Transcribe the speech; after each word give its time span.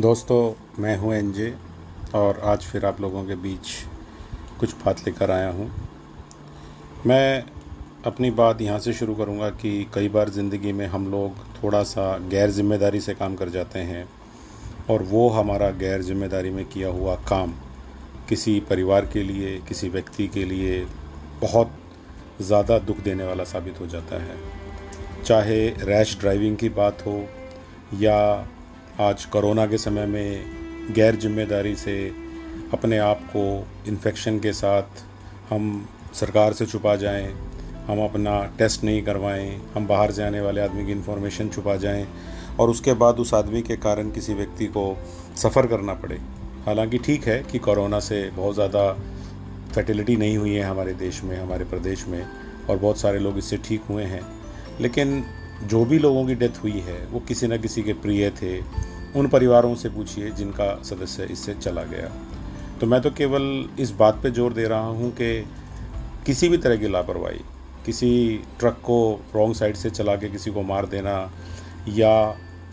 दोस्तों, 0.00 0.52
मैं 0.82 0.96
हूँ 0.96 1.12
एनजे 1.14 1.52
और 2.14 2.38
आज 2.42 2.62
फिर 2.64 2.84
आप 2.86 3.00
लोगों 3.00 3.24
के 3.24 3.34
बीच 3.36 3.72
कुछ 4.60 4.74
बात 4.74 5.00
लेकर 5.06 5.30
आया 5.30 5.48
हूँ। 5.50 5.68
मैं 7.06 7.44
अपनी 8.06 8.30
बात 8.30 8.60
यहाँ 8.62 8.78
से 8.78 8.92
शुरू 8.92 9.14
करूँगा 9.14 9.50
कि 9.50 9.86
कई 9.94 10.08
बार 10.08 10.28
ज़िंदगी 10.28 10.72
में 10.72 10.86
हम 10.86 11.10
लोग 11.10 11.44
थोड़ा 11.62 11.82
सा 11.82 12.16
गैर 12.28 12.50
ज़िम्मेदारी 12.50 13.00
से 13.00 13.14
काम 13.14 13.34
कर 13.36 13.48
जाते 13.48 13.78
हैं 13.80 14.06
और 14.90 15.02
वो 15.02 15.28
हमारा 15.30 15.70
गैर 15.82 16.02
ज़िम्मेदारी 16.02 16.50
में 16.50 16.64
किया 16.64 16.88
हुआ 16.88 17.16
काम 17.28 17.52
किसी 18.28 18.58
परिवार 18.70 19.06
के 19.12 19.22
लिए, 19.22 19.58
किसी 19.68 19.88
व्यक्ति 19.88 20.28
के 20.28 20.44
लिए 20.44 20.84
बहुत 21.42 21.74
ज़्यादा 22.40 22.78
दुख 22.78 23.00
देने 23.00 23.24
वाला 23.24 23.44
साबित 23.44 23.80
हो 23.80 23.86
जाता 23.86 24.22
है। 24.22 24.38
चाहे 25.24 25.68
रैश 25.84 26.18
ड्राइविंग 26.20 26.56
की 26.56 26.68
बात 26.70 27.06
हो 27.06 27.24
या 27.94 28.18
आज 29.00 29.24
कोरोना 29.24 29.64
के 29.66 29.78
समय 29.78 30.06
में 30.06 30.92
गैर 30.94 31.16
ज़िम्मेदारी 31.16 31.74
से 31.76 31.94
अपने 32.72 32.98
आप 32.98 33.20
को 33.36 33.44
इन्फेक्शन 33.88 34.38
के 34.38 34.52
साथ 34.52 35.00
हम 35.50 35.88
सरकार 36.14 36.52
से 36.52 36.66
छुपा 36.66 36.94
जाएँ, 36.96 37.32
हम 37.86 38.02
अपना 38.04 38.34
टेस्ट 38.58 38.84
नहीं 38.84 39.02
करवाएँ, 39.02 39.60
हम 39.74 39.86
बाहर 39.86 40.12
जाने 40.12 40.40
वाले 40.40 40.60
आदमी 40.60 40.86
की 40.86 40.92
इन्फॉर्मेशन 40.92 41.48
छुपा 41.48 41.76
जाएँ 41.76 42.06
और 42.60 42.70
उसके 42.70 42.92
बाद 42.94 43.20
उस 43.20 43.34
आदमी 43.34 43.62
के 43.62 43.76
कारण 43.78 44.10
किसी 44.10 44.34
व्यक्ति 44.34 44.66
को 44.66 44.96
सफ़र 45.36 45.66
करना 45.66 45.94
पड़े। 45.94 46.20
हालाँकि 46.66 46.98
ठीक 46.98 47.28
है 47.28 47.42
कि 47.42 47.58
कोरोना 47.58 48.00
से 48.00 48.28
बहुत 48.30 48.54
ज़्यादा 48.54 48.90
फर्टिलिटी 49.74 50.16
नहीं 50.16 50.36
हुई 50.36 50.54
है 50.54 50.62
हमारे 50.62 50.94
देश 50.94 51.24
में, 51.24 51.38
हमारे 51.38 51.64
प्रदेश 51.64 52.06
में 52.08 52.24
और 52.68 52.76
बहुत 52.76 52.98
सारे 52.98 53.18
लोग 53.18 53.38
इससे 53.38 53.56
ठीक 53.56 53.82
हुए 53.90 54.04
हैं। 54.04 54.22
लेकिन 54.80 55.24
जो 55.62 55.84
भी 55.84 55.98
लोगों 55.98 56.26
की 56.26 56.34
डेथ 56.34 56.62
हुई 56.62 56.78
है, 56.80 56.98
वो 57.06 57.20
किसी 57.20 57.46
न 57.46 57.58
किसी 57.58 57.82
के 57.82 57.92
प्रिय 57.94 58.30
थे। 58.30 58.58
उन 59.16 59.28
परिवारों 59.28 59.74
से 59.74 59.88
पूछिए 59.88 60.30
जिनका 60.30 60.74
सदस्य 60.82 61.24
इससे 61.24 61.54
चला 61.54 61.82
गया। 61.84 62.10
तो 62.80 62.86
मैं 62.86 63.00
तो 63.00 63.10
केवल 63.10 63.44
इस 63.80 63.90
बात 63.90 64.20
पे 64.22 64.30
ज़ोर 64.30 64.52
दे 64.52 64.64
रहा 64.64 64.86
हूँ 64.88 65.10
कि 65.10 65.44
किसी 66.26 66.48
भी 66.48 66.56
तरह 66.58 66.76
की 66.76 66.88
लापरवाही, 66.88 67.40
किसी 67.86 68.40
ट्रक 68.60 68.80
को 68.84 68.98
रॉन्ग 69.34 69.54
साइड 69.54 69.76
से 69.76 69.90
चला 69.90 70.16
के 70.16 70.28
किसी 70.28 70.50
को 70.50 70.62
मार 70.62 70.86
देना 70.86 71.14
या 71.88 72.14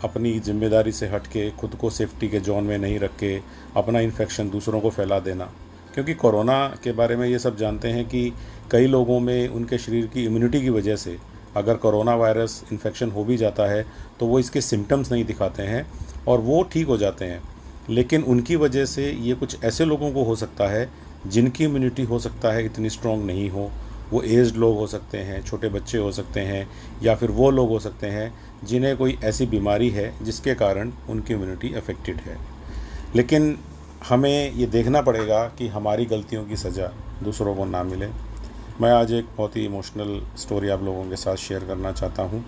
अपनी 0.04 0.38
ज़िम्मेदारी 0.40 0.92
से 0.92 1.06
हट 1.06 1.26
के 1.26 1.50
खुद 1.50 1.74
को 1.74 1.90
सेफ्टी 1.90 2.28
के 2.28 2.40
जोन 2.40 2.64
में 2.64 2.76
नहीं 2.78 2.98
रख 2.98 3.16
के 3.18 3.34
अपना 3.76 4.00
इन्फेक्शन 4.00 4.50
दूसरों 4.50 4.80
को 4.80 4.90
फैला 4.90 5.18
देना। 5.20 5.50
क्योंकि 5.94 6.14
कोरोना 6.14 6.66
के 6.84 6.92
बारे 6.92 7.16
में 7.16 7.26
ये 7.28 7.38
सब 7.38 7.56
जानते 7.56 7.88
हैं 7.88 8.04
कि 8.04 8.32
कई 8.70 8.86
लोगों 8.86 9.18
में 9.20 9.48
उनके 9.48 9.78
शरीर 9.78 10.06
की 10.06 10.24
इम्यूनिटी 10.24 10.60
की 10.60 10.70
वजह 10.70 10.96
से 10.96 11.16
अगर 11.56 11.76
कोरोना 11.76 12.14
वायरस 12.14 12.62
इन्फेक्शन 12.72 13.10
हो 13.10 13.24
भी 13.24 13.36
जाता 13.36 13.70
है 13.70 13.84
तो 14.20 14.26
वो 14.26 14.38
इसके 14.38 14.60
सिम्टम्स 14.60 15.12
नहीं 15.12 15.24
दिखाते 15.24 15.62
हैं 15.62 15.86
और 16.28 16.40
वो 16.40 16.62
ठीक 16.62 16.86
हो 16.86 16.96
जाते 16.96 17.24
हैं। 17.24 17.42
लेकिन 17.90 18.22
उनकी 18.22 18.56
वजह 18.56 18.84
से 18.84 19.10
ये 19.12 19.34
कुछ 19.34 19.64
ऐसे 19.64 19.84
लोगों 19.84 20.10
को 20.12 20.24
हो 20.24 20.36
सकता 20.36 20.68
है, 20.68 20.88
जिनकी 21.26 21.64
इम्यूनिटी 21.64 22.02
हो 22.02 22.18
सकता 22.18 22.52
है 22.52 22.64
इतनी 22.64 22.90
स्ट्रॉन्ग 22.90 23.24
नहीं 23.26 23.48
हो। 23.50 23.70
वो 24.12 24.22
एज्ड 24.22 24.56
लोग 24.56 24.76
हो 24.76 24.86
सकते 24.86 25.18
हैं, 25.18 25.42
छोटे 25.44 25.68
बच्चे 25.68 25.98
हो 25.98 26.12
सकते 26.12 26.40
हैं, 26.40 26.68
या 27.02 27.14
फिर 27.14 27.30
वो 27.30 27.50
लोग 27.50 27.68
हो 27.68 27.78
सकते 27.78 28.06
हैं, 28.06 28.32
जिन्हें 28.64 28.96
कोई 28.96 29.18
ऐसी 29.24 29.46
बीमारी 29.46 29.90
है 29.90 30.12
जिसके 30.24 30.54
कारण 30.54 30.92
उनकी 31.10 31.34
इम्यूनिटी 31.34 31.72
अफेक्टेड 31.74 32.16
है। 32.16 32.36
लेकिन 33.16 33.56
हमें 34.08 34.52
ये 34.52 34.66
देखना 34.66 35.02
पड़ेगा 35.02 35.44
कि 35.58 35.68
हमारी 35.68 36.04
गलतियों 36.06 36.44
की 36.44 36.56
सज़ा 36.56 36.92
दूसरों 37.22 37.54
को 37.56 37.64
ना 37.64 37.82
मिले। 37.82 38.06
मैं 38.80 38.90
आज 38.90 39.12
एक 39.12 39.26
बहुत 39.36 39.56
ही 39.56 39.64
इमोशनल 39.64 40.20
स्टोरी 40.36 40.68
आप 40.68 40.82
लोगों 40.82 41.04
के 41.04 41.16
साथ 41.16 41.36
शेयर 41.36 41.64
करना 41.64 41.92
चाहता 41.92 42.22
हूँ। 42.22 42.44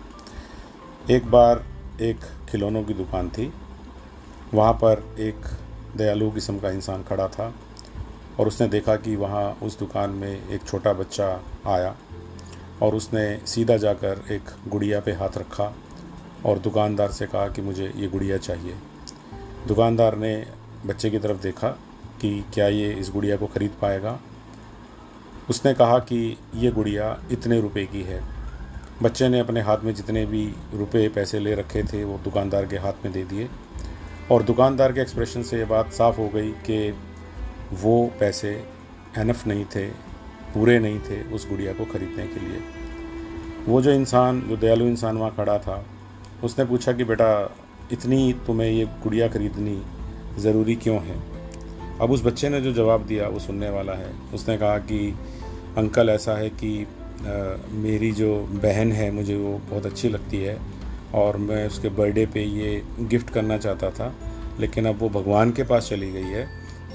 एक 1.11 1.27
बार 1.30 1.62
एक 2.00 2.16
खिलौनों 2.48 2.83
की 2.84 2.94
दुकान 2.94 3.28
थी। 3.28 3.52
वहाँ 4.55 4.72
पर 4.72 5.16
एक 5.19 5.36
दयालु 5.97 6.30
किस्म 6.30 6.58
का 6.58 6.70
इंसान 6.70 7.02
खड़ा 7.02 7.29
था 7.29 7.55
और 8.40 8.48
उसने 8.48 8.68
देखा 8.68 8.96
कि 8.96 9.17
वहाँ 9.17 9.58
उस 9.62 9.79
दुकान 9.79 10.11
में 10.11 10.48
एक 10.48 10.62
छोटा 10.62 10.92
बच्चा 10.92 11.45
आया 11.67 11.96
और 12.83 12.95
उसने 12.95 13.40
सीधा 13.46 13.77
जाकर 13.77 14.24
एक 14.30 14.57
गुड़िया 14.68 15.01
पे 15.01 15.12
हाथ 15.12 15.39
रखा 15.39 15.73
और 16.46 16.58
दुकानदार 16.58 17.12
से 17.12 17.27
कहा 17.27 17.48
कि 17.48 17.62
मुझे 17.62 17.92
ये 17.96 18.08
गुड़िया 18.08 18.39
चाहिए। 18.39 18.74
दुकानदार 19.68 20.17
ने 20.17 20.46
बच्चे 20.86 21.11
की 21.11 21.18
तरफ़ 21.18 21.42
देखा 21.42 21.68
कि 22.20 22.45
क्या 22.55 22.68
ये 22.68 22.92
इस 22.92 23.11
गुड़िया 23.11 23.36
को 23.36 23.46
ख़रीद 23.46 23.70
पाएगा 23.83 24.20
उसने 25.51 25.75
कहा 25.75 25.98
कि 25.98 26.39
ये 26.55 26.70
गुड़िया 26.70 27.23
इतने 27.33 27.61
रुपए 27.61 27.85
की 27.86 28.03
है। 28.03 28.23
बच्चे 29.03 29.29
ने 29.29 29.39
अपने 29.39 29.61
हाथ 29.61 29.79
में 29.79 29.95
जितने 29.95 30.27
भी 30.27 30.55
रुपए 30.75 31.08
पैसे 31.08 31.41
ले 31.41 31.55
रखे 31.55 31.83
थे, 31.83 32.05
वो 32.05 32.20
दुकानदार 32.25 32.67
के 32.67 32.77
हाथ 32.77 32.92
में 33.05 33.13
दे 33.13 33.25
दिए। 33.25 33.48
और 34.31 34.42
दुकानदार 34.42 34.92
के 34.92 35.01
एक्सप्रेशन 35.01 35.42
से 35.42 35.58
ये 35.58 35.64
बात 35.64 35.92
साफ़ 35.92 36.17
हो 36.17 36.29
गई 36.29 36.51
कि 36.51 36.95
वो 37.73 38.11
पैसे 38.20 38.64
एनफ 39.19 39.47
नहीं 39.47 39.64
थे, 39.64 39.86
पूरे 40.55 40.79
नहीं 40.79 41.01
थे 41.01 41.23
उस 41.23 41.48
गुड़िया 41.48 41.73
को 41.73 41.85
ख़रीदने 41.85 42.27
के 42.27 42.41
लिए। 42.41 42.63
वो 43.69 43.83
जो 43.83 43.92
इंसान, 43.92 44.41
जो 44.41 44.57
दयालु 44.57 44.85
इंसान 44.85 45.17
वहाँ 45.17 45.35
खड़ा 45.36 45.58
था, 45.58 45.85
उसने 46.45 46.64
पूछा 46.64 46.92
कि 46.92 47.05
बेटा, 47.05 47.57
इतनी 47.92 48.33
तुम्हें 48.33 48.70
ये 48.70 48.85
गुड़िया 48.85 49.29
ख़रीदनी 49.29 49.83
ज़रूरी 50.39 50.75
क्यों 50.75 50.97
है? 50.97 51.32
अब 52.01 52.11
उस 52.11 52.25
बच्चे 52.25 52.48
ने 52.48 52.61
जो 52.61 52.73
जवाब 52.73 53.07
दिया 53.07 53.29
वो 53.29 53.39
सुनने 53.39 53.69
वाला 53.70 53.92
है। 53.92 54.11
उसने 54.35 54.57
कहा 54.58 54.79
कि 54.79 55.14
अंकल 55.79 56.08
ऐसा 56.08 56.36
है 56.36 56.48
कि 56.51 56.83
आ, 56.83 57.33
मेरी 57.73 58.11
जो 58.13 58.35
बहन 58.63 58.92
है 58.92 59.11
मुझे 59.11 59.36
वो 59.36 59.51
बहुत 59.70 59.86
अच्छी 59.86 60.08
लगती 60.08 60.36
है 60.36 60.57
और 61.14 61.36
मैं 61.36 61.67
उसके 61.67 61.89
बर्थडे 61.89 62.27
पे 62.27 62.42
ये 62.42 62.83
गिफ्ट 63.01 63.31
करना 63.31 63.58
चाहता 63.58 63.91
था 63.91 64.13
लेकिन 64.61 64.86
अब 64.86 64.98
वो 64.98 65.08
भगवान 65.11 65.52
के 65.52 65.63
पास 65.63 65.89
चली 65.89 66.11
गई 66.13 66.31
है 66.31 66.47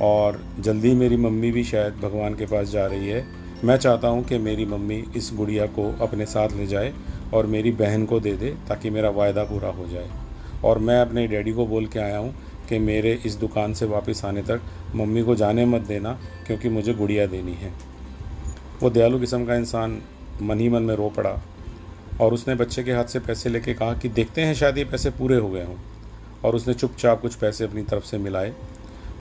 और 0.01 0.41
जल्दी 0.59 0.93
मेरी 0.93 1.17
मम्मी 1.17 1.51
भी 1.51 1.63
शायद 1.63 1.93
भगवान 2.01 2.35
के 2.35 2.45
पास 2.45 2.67
जा 2.67 2.85
रही 2.85 3.07
है। 3.07 3.25
मैं 3.63 3.77
चाहता 3.77 4.07
हूँ 4.07 4.23
कि 4.23 4.37
मेरी 4.37 4.65
मम्मी 4.65 5.03
इस 5.15 5.31
गुड़िया 5.35 5.65
को 5.65 5.91
अपने 6.01 6.25
साथ 6.25 6.49
ले 6.49 6.67
जाए 6.67 6.93
और 7.33 7.45
मेरी 7.45 7.71
बहन 7.71 8.05
को 8.05 8.19
दे 8.19 8.33
दे 8.33 8.49
ताकि 8.67 8.89
मेरा 8.89 9.09
वायदा 9.09 9.43
पूरा 9.43 9.69
हो 9.69 9.87
जाए। 9.87 10.09
और 10.65 10.79
मैं 10.79 10.99
अपने 11.01 11.25
डैडी 11.27 11.51
को 11.51 11.65
बोल 11.65 11.85
के 11.85 11.99
आया 11.99 12.17
हूँ 12.17 12.33
कि 12.69 12.79
मेरे 12.79 13.13
इस 13.25 13.35
दुकान 13.35 13.73
से 13.73 13.85
वापस 13.85 14.21
आने 14.25 14.41
तक 14.41 14.61
मम्मी 14.95 15.23
को 15.23 15.35
जाने 15.35 15.65
मत 15.65 15.81
देना, 15.81 16.19
क्योंकि 16.47 16.69
मुझे 16.69 16.93
गुड़िया 16.93 17.25
देनी 17.25 17.53
है। 17.53 17.71
वो 18.81 18.89
दयालु 18.89 19.19
किस्म 19.19 19.45
का 19.45 19.55
इंसान 19.55 20.01
मन 20.41 20.59
ही 20.59 20.69
मन 20.69 20.83
में 20.83 20.95
रो 20.95 21.09
पड़ा 21.09 21.39
और 22.21 22.33
उसने 22.33 22.55
बच्चे 22.55 22.83
के 22.83 22.91
हाथ 22.91 23.05
से 23.05 23.19
पैसे 23.19 23.49
लेके 23.49 23.73
कहा 23.73 23.93
कि 23.93 24.09
देखते 24.09 24.41
हैं 24.41 24.53
शायद 24.53 24.77
ये 24.77 24.85
पैसे 24.85 25.09
पूरे 25.09 25.35
हो 25.35 25.49
गए 25.49 25.65
हों। 25.65 25.75
और 26.45 26.55
उसने 26.55 26.73
चुपचाप 26.73 27.21
कुछ 27.21 27.35
पैसे 27.35 27.63
अपनी 27.63 27.81
तरफ़ 27.83 28.03
से 28.03 28.17
मिलाए 28.17 28.53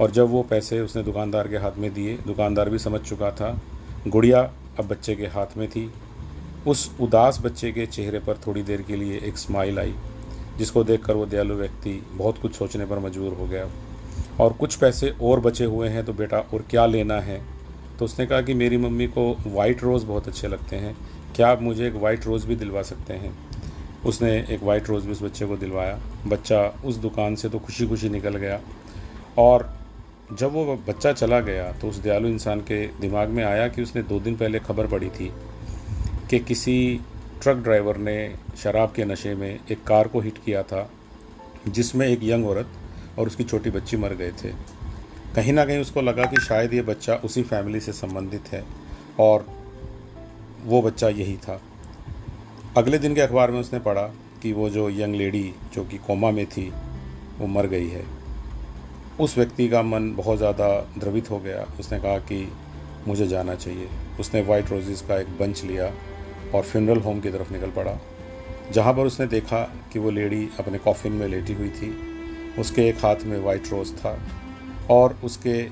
और 0.01 0.11
जब 0.11 0.31
वो 0.31 0.43
पैसे 0.43 0.81
उसने 0.81 1.03
दुकानदार 1.03 1.49
के 1.49 1.57
हाथ 1.57 1.79
में 1.79 1.93
दिए, 1.95 2.19
दुकानदार 2.27 2.71
भी 2.71 2.79
समझ 2.79 3.01
चुका 3.01 3.31
था, 3.31 3.61
गुड़िया 4.07 4.41
अब 4.79 4.89
बच्चे 4.89 5.15
के 5.15 5.27
हाथ 5.27 5.57
में 5.57 5.69
थी। 5.69 5.91
उस 6.67 6.91
उदास 7.01 7.39
बच्चे 7.43 7.71
के 7.73 7.87
चेहरे 7.87 8.19
पर 8.19 8.37
थोड़ी 8.47 8.63
देर 8.63 8.83
के 8.83 8.97
लिए 8.97 9.19
एक 9.19 9.39
स्माइल 9.39 9.79
आई। 9.79 9.95
जिसको 10.59 10.85
देखकर 10.85 11.15
वो 11.15 11.27
दयालु 11.27 11.55
व्यक्ति 11.55 12.07
बहुत 12.13 12.39
कुछ 12.39 12.55
सोचने 12.55 12.87
पर 12.87 12.99
मजबूर 12.99 13.33
हो 13.33 13.47
गया। 13.47 13.69
और 14.41 14.53
कुछ 14.53 14.77
पैसे 14.77 15.15
और 15.23 15.41
बचे 15.41 15.65
हुए 15.65 15.89
हैं 15.89 16.05
तो 16.05 16.13
बेटा, 16.13 16.39
और 16.39 16.65
क्या 16.71 16.87
लेना 16.87 17.21
है? 17.21 17.43
तो 17.99 18.05
उसने 18.05 18.27
कहा 18.27 18.41
कि 18.41 18.55
मेरी 18.55 18.77
मम्मी 18.77 19.07
को 19.07 19.37
वाइट 19.47 19.83
रोज़ 19.83 20.07
बहुत 20.07 20.29
अच्छे 20.29 20.49
लगते 20.49 20.77
हैं। 20.77 20.97
क्या 21.37 21.49
आप 21.49 21.63
मुझे 21.63 21.87
एक 21.89 21.95
वाइट 21.95 22.27
रोज़ 22.27 22.47
भी 22.47 22.57
दिलवा 22.57 22.83
सकते 22.83 23.13
हैं? 23.13 23.39
उसने 24.07 24.47
एक 24.51 24.63
वाइट 24.63 24.89
रोज़ 24.89 25.07
भी 25.07 25.13
उस 25.13 25.23
बच्चे 25.23 25.47
को 25.47 25.57
दिलवाया। 25.57 25.99
बच्चा 26.27 26.83
उस 26.85 26.97
दुकान 26.97 27.35
से 27.35 27.49
तो 27.49 27.59
खुशी 27.59 27.87
खुशी 27.87 28.09
निकल 28.09 28.37
गया। 28.37 28.61
और 29.39 29.77
जब 30.33 30.53
वो 30.53 30.79
बच्चा 30.89 31.13
चला 31.13 31.41
गया 31.41 31.73
तो 31.73 31.89
उस 31.89 31.97
दयालु 31.97 32.29
इंसान 32.29 32.61
के 32.61 32.87
दिमाग 32.87 33.29
में 33.29 33.45
आया 33.45 33.69
कि 33.69 33.83
उसने 33.83 34.03
दो 34.03 34.21
दिन 34.21 34.37
पहले 34.37 34.59
खबर 34.59 34.87
पड़ी 34.87 35.09
थी 35.09 35.33
कि 36.31 36.39
किसी 36.39 37.01
ट्रक 37.43 37.57
ड्राइवर 37.57 37.97
ने 37.97 38.35
शराब 38.63 38.93
के 38.93 39.05
नशे 39.05 39.35
में 39.35 39.59
एक 39.71 39.83
कार 39.85 40.09
को 40.09 40.21
हिट 40.21 40.39
किया 40.45 40.63
था, 40.63 40.89
जिसमें 41.69 42.07
एक 42.09 42.21
यंग 42.23 42.47
औरत 42.47 42.69
और 43.19 43.27
उसकी 43.27 43.45
छोटी 43.45 43.71
बच्ची 43.71 43.97
मर 43.97 44.15
गए 44.15 44.33
थे। 44.45 44.51
कहीं 45.37 45.53
ना 45.53 45.65
कहीं 45.65 45.79
उसको 45.79 46.01
लगा 46.01 46.25
कि 46.25 46.41
शायद 46.41 46.75
ये 46.75 46.83
बच्चा 46.83 47.15
उसी 47.15 47.43
फैमिली 47.43 47.81
से 47.81 47.93
संबंधित 47.93 48.53
है 48.53 48.65
और 49.21 49.47
वो 50.65 50.83
बच्चा 50.83 51.09
यही 51.09 51.37
था। 51.37 51.61
अगले 52.77 52.99
दिन 52.99 53.15
के 53.15 53.21
अखबार 53.21 53.51
में 53.51 53.61
उसने 53.61 53.79
पढ़ा 53.79 54.07
कि 54.43 54.53
वो 54.53 54.69
जो 54.71 54.89
यंग 54.91 55.15
लेडी 55.15 55.55
जो 55.75 55.85
कि 55.85 55.99
कोमा 55.99 56.31
में 56.31 56.45
थी, 56.47 56.73
वो 57.39 57.47
मर 57.47 57.67
गई 57.67 57.89
है। 57.89 58.05
उस 59.21 59.37
व्यक्ति 59.39 59.69
का 59.69 59.83
मन 59.83 60.13
बहुत 60.13 60.39
ज़्यादा 60.39 60.69
द्रवित 60.99 61.31
हो 61.31 61.39
गया। 61.39 61.67
उसने 61.81 62.01
कहा 62.01 62.19
कि 62.19 62.53
मुझे 63.09 63.27
जाना 63.29 63.55
चाहिए। 63.55 63.89
उसने 64.21 64.43
वाइट 64.43 64.71
रोजेज़ 64.71 65.03
का 65.07 65.21
एक 65.21 65.29
बंच 65.41 65.65
लिया 65.65 65.93
और 66.55 66.63
फ्यूनरल 66.63 67.01
होम 67.01 67.21
की 67.21 67.31
तरफ़ 67.31 67.53
निकल 67.53 67.71
पड़ा। 67.71 67.99
जहाँ 68.73 68.93
पर 68.95 69.07
उसने 69.07 69.27
देखा 69.27 69.63
कि 69.93 69.99
वो 69.99 70.11
लेडी 70.11 70.49
अपने 70.59 70.79
कॉफिन 70.79 71.13
में 71.13 71.27
लेटी 71.29 71.53
हुई 71.53 71.69
थी। 71.71 71.95
उसके 72.59 72.89
एक 72.89 73.05
हाथ 73.05 73.25
में 73.25 73.39
वाइट 73.41 73.69
रोज़ 73.71 73.93
था 73.95 74.19
और 74.91 75.19
उसके 75.25 75.69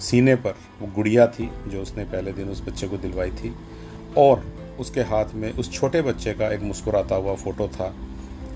सीने 0.00 0.34
पर 0.36 0.54
वो 0.80 0.86
गुड़िया 0.94 1.26
थी 1.26 1.50
जो 1.66 1.82
उसने 1.82 2.04
पहले 2.04 2.32
दिन 2.32 2.48
उस 2.48 2.62
बच्चे 2.62 2.88
को 2.88 2.96
दिलवाई 2.96 3.30
थी 3.30 3.54
और 4.16 4.44
उसके 4.80 5.00
हाथ 5.00 5.34
में 5.34 5.52
उस 5.52 5.72
छोटे 5.72 6.02
बच्चे 6.02 6.32
का 6.32 6.48
एक 6.52 6.62
मुस्कुराता 6.62 7.14
हुआ 7.14 7.34
फ़ोटो 7.34 7.68
था 7.68 7.94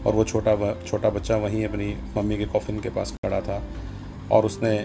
और 0.06 0.14
वो 0.14 0.24
छोटा 0.24 0.54
छोटा 0.82 1.10
बच्चा 1.10 1.36
वहीं 1.36 1.64
अपनी 1.64 1.86
मम्मी 2.16 2.36
के 2.36 2.46
कॉफिन 2.46 2.80
के 2.80 2.90
पास 2.90 3.12
खड़ा 3.24 3.40
था 3.40 3.62
और 4.32 4.46
उसने 4.46 4.78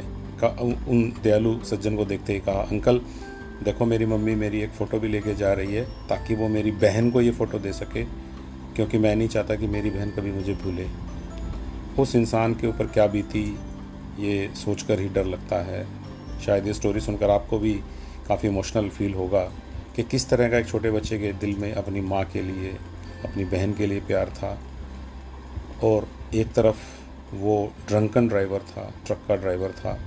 उन 0.44 1.14
दयालु 1.24 1.58
सज्जन 1.66 1.96
को 1.98 2.06
देखते 2.06 2.34
ही 2.34 2.40
कहा, 2.40 2.62
अंकल 2.62 3.02
देखो 3.64 3.86
मेरी 3.86 4.06
मम्मी 4.06 4.36
मेरी 4.36 4.62
एक 4.62 4.70
फ़ोटो 4.70 5.00
भी 5.00 5.08
लेके 5.08 5.34
जा 5.36 5.52
रही 5.54 5.74
है 5.74 5.84
ताकि 6.08 6.36
वो 6.36 6.48
मेरी 6.48 6.72
बहन 6.80 7.10
को 7.12 7.22
ये 7.22 7.32
फ़ोटो 7.32 7.60
दे 7.60 7.74
सके, 7.74 8.04
क्योंकि 8.76 8.98
मैं 8.98 9.16
नहीं 9.16 9.28
चाहता 9.28 9.56
कि 9.56 9.68
मेरी 9.68 9.90
बहन 9.90 10.10
कभी 10.10 10.32
मुझे 10.32 10.54
भूले। 10.54 10.88
उस 12.02 12.16
इंसान 12.16 12.54
के 12.54 12.68
ऊपर 12.68 12.88
क्या 12.88 13.06
बीती, 13.08 13.44
ये 14.20 14.50
सोचकर 14.56 15.00
ही 15.00 15.08
डर 15.10 15.26
लगता 15.26 15.62
है। 15.66 15.86
शायद 16.46 16.68
ये 16.68 16.74
स्टोरी 16.74 17.00
सुनकर 17.00 17.30
आपको 17.30 17.60
भी 17.60 17.74
काफ़ी 18.28 18.48
इमोशनल 18.50 18.90
फील 18.90 19.14
होगा 19.14 19.44
कि 19.96 20.04
किस 20.04 20.30
तरह 20.30 20.50
का 20.50 20.58
एक 20.58 20.68
छोटे 20.68 20.92
बच्चे 20.92 21.18
के 21.20 21.32
दिल 21.34 21.56
में 21.58 21.72
अपनी 21.74 22.02
माँ 22.02 22.24
के 22.26 22.42
लिए, 22.42 22.72
अपनी 23.26 23.46
बहन 23.46 23.74
के 23.74 23.88
लिए 23.88 24.02
प्यार 24.02 24.30
था। 24.30 24.58
और 25.84 26.08
एक 26.34 26.54
तरफ़ 26.54 26.78
वो 27.36 27.56
ड्रंकन 27.88 28.28
ड्राइवर 28.28 28.60
था 28.70 28.92
ट्रक 29.06 29.22
का 29.28 29.36
ड्राइवर 29.36 29.72
था। 29.78 30.00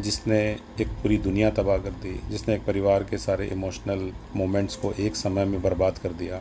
जिसने 0.00 0.38
एक 0.80 0.88
पूरी 1.02 1.18
दुनिया 1.18 1.50
तबाह 1.50 1.78
कर 1.78 1.90
दी, 1.90 2.20
जिसने 2.30 2.54
एक 2.54 2.64
परिवार 2.64 3.02
के 3.02 3.18
सारे 3.18 3.46
इमोशनल 3.46 4.12
मोमेंट्स 4.36 4.76
को 4.76 4.92
एक 4.92 5.16
समय 5.16 5.44
में 5.44 5.62
बर्बाद 5.62 5.98
कर 5.98 6.08
दिया। 6.08 6.40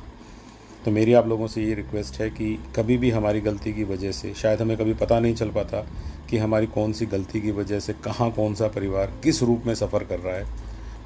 तो 0.85 0.91
मेरी 0.91 1.13
आप 1.13 1.27
लोगों 1.27 1.47
से 1.47 1.63
ये 1.63 1.73
रिक्वेस्ट 1.73 2.21
है 2.21 2.29
कि 2.29 2.63
कभी 2.75 2.97
भी 2.97 3.09
हमारी 3.09 3.41
गलती 3.41 3.73
की 3.73 3.83
वजह 3.83 4.11
से, 4.11 4.33
शायद 4.33 4.61
हमें 4.61 4.77
कभी 4.77 4.93
पता 4.93 5.19
नहीं 5.19 5.35
चल 5.35 5.49
पाता 5.49 5.87
कि 6.29 6.37
हमारी 6.37 6.67
कौन 6.67 6.93
सी 6.93 7.05
गलती 7.05 7.41
की 7.41 7.51
वजह 7.51 7.79
से 7.79 7.93
कहाँ 7.93 8.31
कौन 8.31 8.55
सा 8.55 8.67
परिवार 8.67 9.13
किस 9.23 9.43
रूप 9.43 9.63
में 9.65 9.75
सफ़र 9.75 10.03
कर 10.03 10.19
रहा 10.19 10.35
है। 10.35 10.47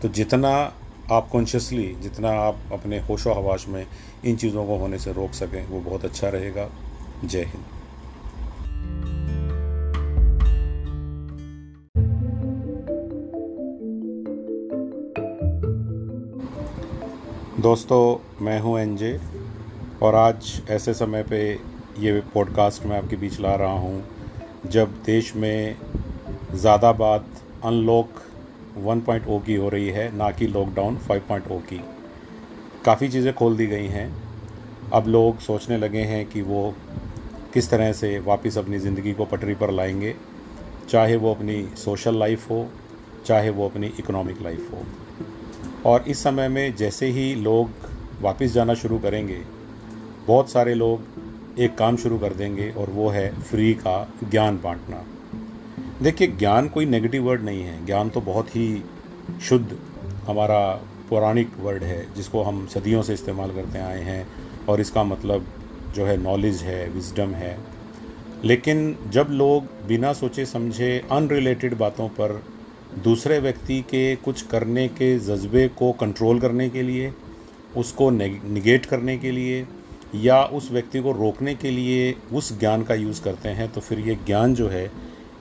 तो 0.02 0.08
जितना 0.08 0.74
आप 1.12 1.30
कॉन्शियसली 1.30 1.96
जितना 2.02 2.30
आप 2.30 2.60
अपने 2.74 3.00
होशो 3.00 3.34
हवाश 3.34 3.68
में 3.68 3.88
इन 4.26 4.36
चीज़ों 4.36 4.66
को 4.66 4.78
होने 4.78 5.00
से 5.00 5.14
रोक 5.14 5.32
सकें, 5.32 5.68
वो 5.68 5.80
बहुत 5.80 6.06
अच्छा 6.06 6.30
रहेगा। 6.30 6.70
जय 7.26 7.44
हिंद। 7.44 7.66
दोस्तों, 17.60 18.18
मैं 18.46 18.60
हूँ 18.60 18.80
एनजे 18.80 19.20
और 20.02 20.16
आज 20.16 20.62
ऐसे 20.70 20.94
समय 20.94 21.24
पे 21.24 21.60
ये 22.00 22.22
पॉडकास्ट 22.34 22.86
मैं 22.86 22.98
आपके 22.98 23.16
बीच 23.16 23.40
ला 23.40 23.56
रहा 23.56 23.72
हूँ, 23.72 24.04
जब 24.66 24.92
देश 25.06 25.36
में 25.36 25.76
ज़्यादा 26.54 26.92
बात 26.92 27.26
अनलॉक 27.64 28.10
1.0 28.78 29.46
की 29.46 29.56
हो 29.56 29.70
रही 29.70 29.88
है, 29.90 30.18
ना 30.18 30.32
कि 30.32 30.48
लॉकडाउन 30.48 30.98
5.0 30.98 31.60
की। 31.60 31.82
काफ़ी 32.86 33.10
चीज़ें 33.10 33.34
खोल 33.34 33.58
दी 33.58 33.68
गई 33.68 33.88
हैं। 33.88 34.24
अब 34.94 35.08
लोग 35.08 35.40
सोचने 35.40 35.78
लगे 35.78 36.02
हैं 36.02 36.26
कि 36.26 36.42
वो 36.42 36.76
किस 37.54 37.70
तरह 37.70 37.94
से 37.94 38.20
वापस 38.20 38.58
अपनी 38.58 38.80
ज़िंदगी 38.80 39.14
को 39.14 39.26
पटरी 39.26 39.56
पर 39.56 39.72
लाएँगे, 39.72 40.16
चाहे 40.90 41.16
वो 41.16 41.34
अपनी 41.34 41.70
सोशल 41.78 42.20
लाइफ 42.20 42.50
हो, 42.50 42.68
चाहे 43.26 43.50
वो 43.50 43.70
अपनी 43.70 43.88
इकोनॉमिक 43.88 44.42
लाइफ 44.42 44.70
हो। 44.74 45.07
और 45.88 46.04
इस 46.08 46.24
समय 46.24 46.48
में 46.48 46.76
जैसे 46.76 47.08
ही 47.08 47.34
लोग 47.36 47.70
वापस 48.22 48.52
जाना 48.52 48.74
शुरू 48.74 48.98
करेंगे, 49.00 49.42
बहुत 50.28 50.50
सारे 50.50 50.74
लोग 50.74 51.60
एक 51.60 51.76
काम 51.76 51.98
शुरू 51.98 52.18
कर 52.18 52.34
देंगे 52.34 52.70
और 52.72 52.90
वो 52.90 53.10
है 53.10 53.30
फ्री 53.42 53.74
का 53.74 54.14
ज्ञान 54.24 54.60
बांटना। 54.64 55.04
देखिए, 56.02 56.28
ज्ञान 56.28 56.68
कोई 56.70 56.86
नेगेटिव 56.86 57.24
वर्ड 57.24 57.42
नहीं 57.42 57.64
है। 57.64 57.86
ज्ञान 57.86 58.10
तो 58.10 58.22
बहुत 58.22 58.56
ही 58.56 58.84
शुद्ध 59.42 59.78
हमारा 60.28 60.60
पौराणिक 61.10 61.52
वर्ड 61.60 61.84
है, 61.84 62.06
जिसको 62.16 62.44
हम 62.44 62.66
सदियों 62.68 63.02
से 63.02 63.14
इस्तेमाल 63.14 63.52
करते 63.52 63.80
आए 63.80 64.02
हैं 64.02 64.28
और 64.70 64.82
इसका 64.82 65.04
मतलब 65.04 65.46
जो 65.96 66.06
है 66.06 66.18
नॉलेज 66.18 66.62
है 66.62 66.90
विजडम 66.90 67.34
है। 67.34 67.58
लेकिन 68.46 68.98
जब 69.10 69.28
लोग 69.30 69.88
बिना 69.88 70.14
सोचे 70.14 70.46
समझे 70.46 71.08
अनरिलेटेड 71.12 71.78
बातों 71.78 72.08
पर 72.10 72.42
दूसरे 73.04 73.40
व्यक्ति 73.40 73.80
के 73.82 74.16
कुछ 74.16 74.42
करने 74.42 74.88
के 74.90 75.18
जज्बे 75.20 75.68
को 75.78 75.92
कंट्रोल 75.92 76.40
करने 76.40 76.70
के 76.70 76.82
लिए, 76.82 77.12
उसको 77.78 78.10
निगेट 78.10 78.86
करने 78.86 79.18
के 79.18 79.32
लिए, 79.32 79.66
या 80.16 80.44
उस 80.44 80.72
व्यक्ति 80.72 81.00
को 81.00 81.12
रोकने 81.12 81.54
के 81.56 81.72
लिए 81.72 82.16
उस 82.34 82.58
ज्ञान 82.60 82.84
का 82.84 82.96
यूज़ 82.96 83.22
करते 83.22 83.50
हैं 83.50 83.72
तो 83.72 83.82
फिर 83.82 84.00
ये 84.00 84.16
ज्ञान 84.26 84.56
जो 84.56 84.68
है 84.70 84.90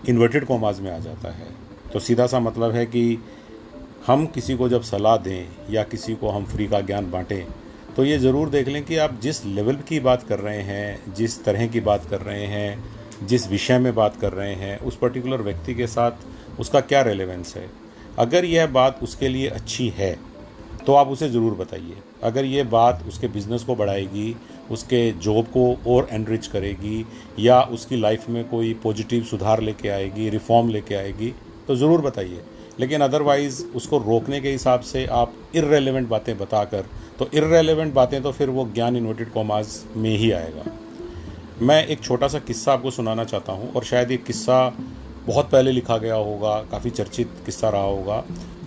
इन्वर्टेड 0.09 0.45
कॉमाज 0.45 0.81
में 0.81 0.91
आ 0.93 0.99
जाता 0.99 1.31
है। 1.31 1.47
तो 1.93 2.01
सीधा 2.01 2.27
सा 2.27 2.41
मतलब 2.41 2.73
है 2.73 2.85
कि 2.87 3.19
हम 4.07 4.27
किसी 4.27 4.57
को 4.57 4.69
जब 4.69 4.83
सलाह 4.83 5.17
दें 5.17 5.49
या 5.71 5.83
किसी 5.85 6.15
को 6.15 6.29
हम 6.29 6.45
फ्री 6.45 6.67
का 6.67 6.81
ज्ञान 6.81 7.11
बांटें 7.11 7.47
तो 7.97 8.05
ये 8.05 8.19
ज़रूर 8.19 8.49
देख 8.51 8.69
लें 8.69 8.85
कि 8.85 8.97
आप 8.97 9.19
जिस 9.23 9.45
लेवल 9.47 9.77
की 9.89 10.01
बात 10.01 10.23
कर 10.23 10.39
रहे 10.39 10.63
हैं, 10.63 11.15
जिस 11.15 11.43
तरह 11.45 11.67
की 11.67 11.81
बात 11.81 12.05
कर 12.11 12.21
रहे 12.21 12.47
हैं, 12.47 13.27
जिस 13.27 13.49
विषय 13.51 13.79
में 13.79 13.95
बात 13.95 14.17
कर 14.17 14.33
रहे 14.33 14.55
हैं, 14.55 14.79
उस 14.79 14.97
पर्टिकुलर 14.97 15.43
व्यक्ति 15.43 15.75
के 15.75 15.87
साथ 15.87 16.27
उसका 16.61 16.81
क्या 16.83 17.03
रेलेवेंस 17.03 17.55
है? 17.57 17.69
अगर 18.19 18.45
यह 18.45 18.67
बात 18.69 19.03
उसके 19.03 19.29
लिए 19.29 19.49
अच्छी 19.51 19.89
है 19.97 20.17
तो 20.87 20.95
आप 20.95 21.09
उसे 21.09 21.29
ज़रूर 21.29 21.55
बताइए। 21.55 21.97
अगर 22.23 22.45
ये 22.45 22.63
बात 22.65 23.03
उसके 23.09 23.29
बिज़नेस 23.29 23.63
को 23.63 23.75
बढ़ाएगी, 23.77 24.35
उसके 24.71 25.11
जॉब 25.15 25.47
को 25.47 25.93
और 25.93 26.09
एनरिच 26.13 26.47
करेगी, 26.47 27.05
या 27.39 27.61
उसकी 27.63 27.97
लाइफ 27.97 28.29
में 28.29 28.45
कोई 28.49 28.73
पॉजिटिव 28.83 29.25
सुधार 29.25 29.61
लेके 29.61 29.89
आएगी 29.89 30.29
रिफॉर्म 30.31 30.69
लेके 30.69 30.95
आएगी 30.95 31.33
तो 31.69 31.77
ज़रूर 31.77 32.01
बताइए। 32.03 32.43
लेकिन 32.81 33.01
अदरवाइज़ 33.01 33.63
उसको 33.77 33.99
रोकने 33.99 34.41
के 34.41 34.51
हिसाब 34.53 34.81
से 34.83 35.05
आप 35.15 35.33
इरेलीवेंट 35.57 36.09
बातें 36.09 36.37
बताकर 36.39 36.87
तो 37.19 37.29
इरेलीवेंट 37.35 37.93
बातें 37.95 38.23
तो 38.23 38.33
फिर 38.33 38.51
वो 38.51 38.69
ज्ञान 38.75 38.97
इन्वर्टेड 38.97 39.33
कॉमाज 39.33 39.79
में 39.97 40.11
ही 40.11 40.31
आएगा। 40.33 40.65
मैं 41.63 41.85
एक 41.87 42.03
छोटा 42.03 42.29
सा 42.29 42.39
किस्सा 42.39 42.73
आपको 42.73 42.91
सुनाना 42.91 43.25
चाहता 43.25 43.53
हूँ, 43.53 43.73
और 43.73 43.85
शायद 43.85 44.11
ये 44.11 44.17
किस्सा 44.17 44.77
बहुत 45.27 45.51
पहले 45.51 45.73
लिखा 45.73 45.99
गया 45.99 46.15
होगा, 46.15 46.63
काफ़ी 46.63 46.91
चर्चित 46.91 47.31
किस्सा 47.47 47.69
रहा 47.69 47.83
होगा, 47.83 48.25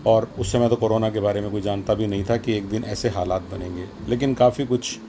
और 0.07 0.33
उस 0.39 0.51
समय 0.51 0.69
तो 0.69 0.75
कोरोना 0.75 1.09
के 1.09 1.19
बारे 1.19 1.41
में 1.41 1.51
कोई 1.51 1.61
जानता 1.61 1.93
भी 1.93 2.07
नहीं 2.07 2.23
था 2.23 2.37
कि 2.37 2.53
एक 2.53 2.69
दिन 2.69 2.83
ऐसे 2.83 3.09
हालात 3.09 3.41
बनेंगे। 3.41 3.85
लेकिन 4.07 4.33
काफ़ी 4.33 4.65
कुछ 4.65 4.99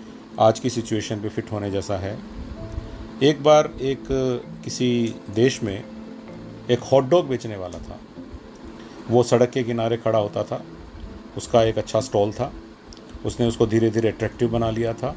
आज 0.40 0.60
की 0.60 0.70
सिचुएशन 0.70 1.16
पे 1.16 1.28
फिट 1.28 1.52
होने 1.52 1.70
जैसा 1.70 1.96
है। 1.96 2.18
एक 3.22 3.42
बार 3.42 3.70
एक, 3.80 4.04
किसी 4.64 5.14
देश 5.30 5.62
में 5.62 5.84
एक 6.70 6.78
हॉट 6.78 7.04
डॉग 7.04 7.28
बेचने 7.28 7.56
वाला 7.56 7.78
था। 7.78 8.00
वो 9.10 9.22
सड़क 9.22 9.50
के 9.50 9.62
किनारे 9.62 9.96
खड़ा 9.96 10.18
होता 10.18 10.42
था। 10.42 10.64
उसका 11.36 11.62
एक 11.62 11.78
अच्छा 11.78 12.00
स्टॉल 12.00 12.32
था। 12.32 12.52
उसने 13.26 13.46
उसको 13.46 13.66
धीरे 13.66 13.90
धीरे 13.90 14.08
अट्रैक्टिव 14.08 14.48
बना 14.48 14.70
लिया 14.70 14.92
था 14.92 15.16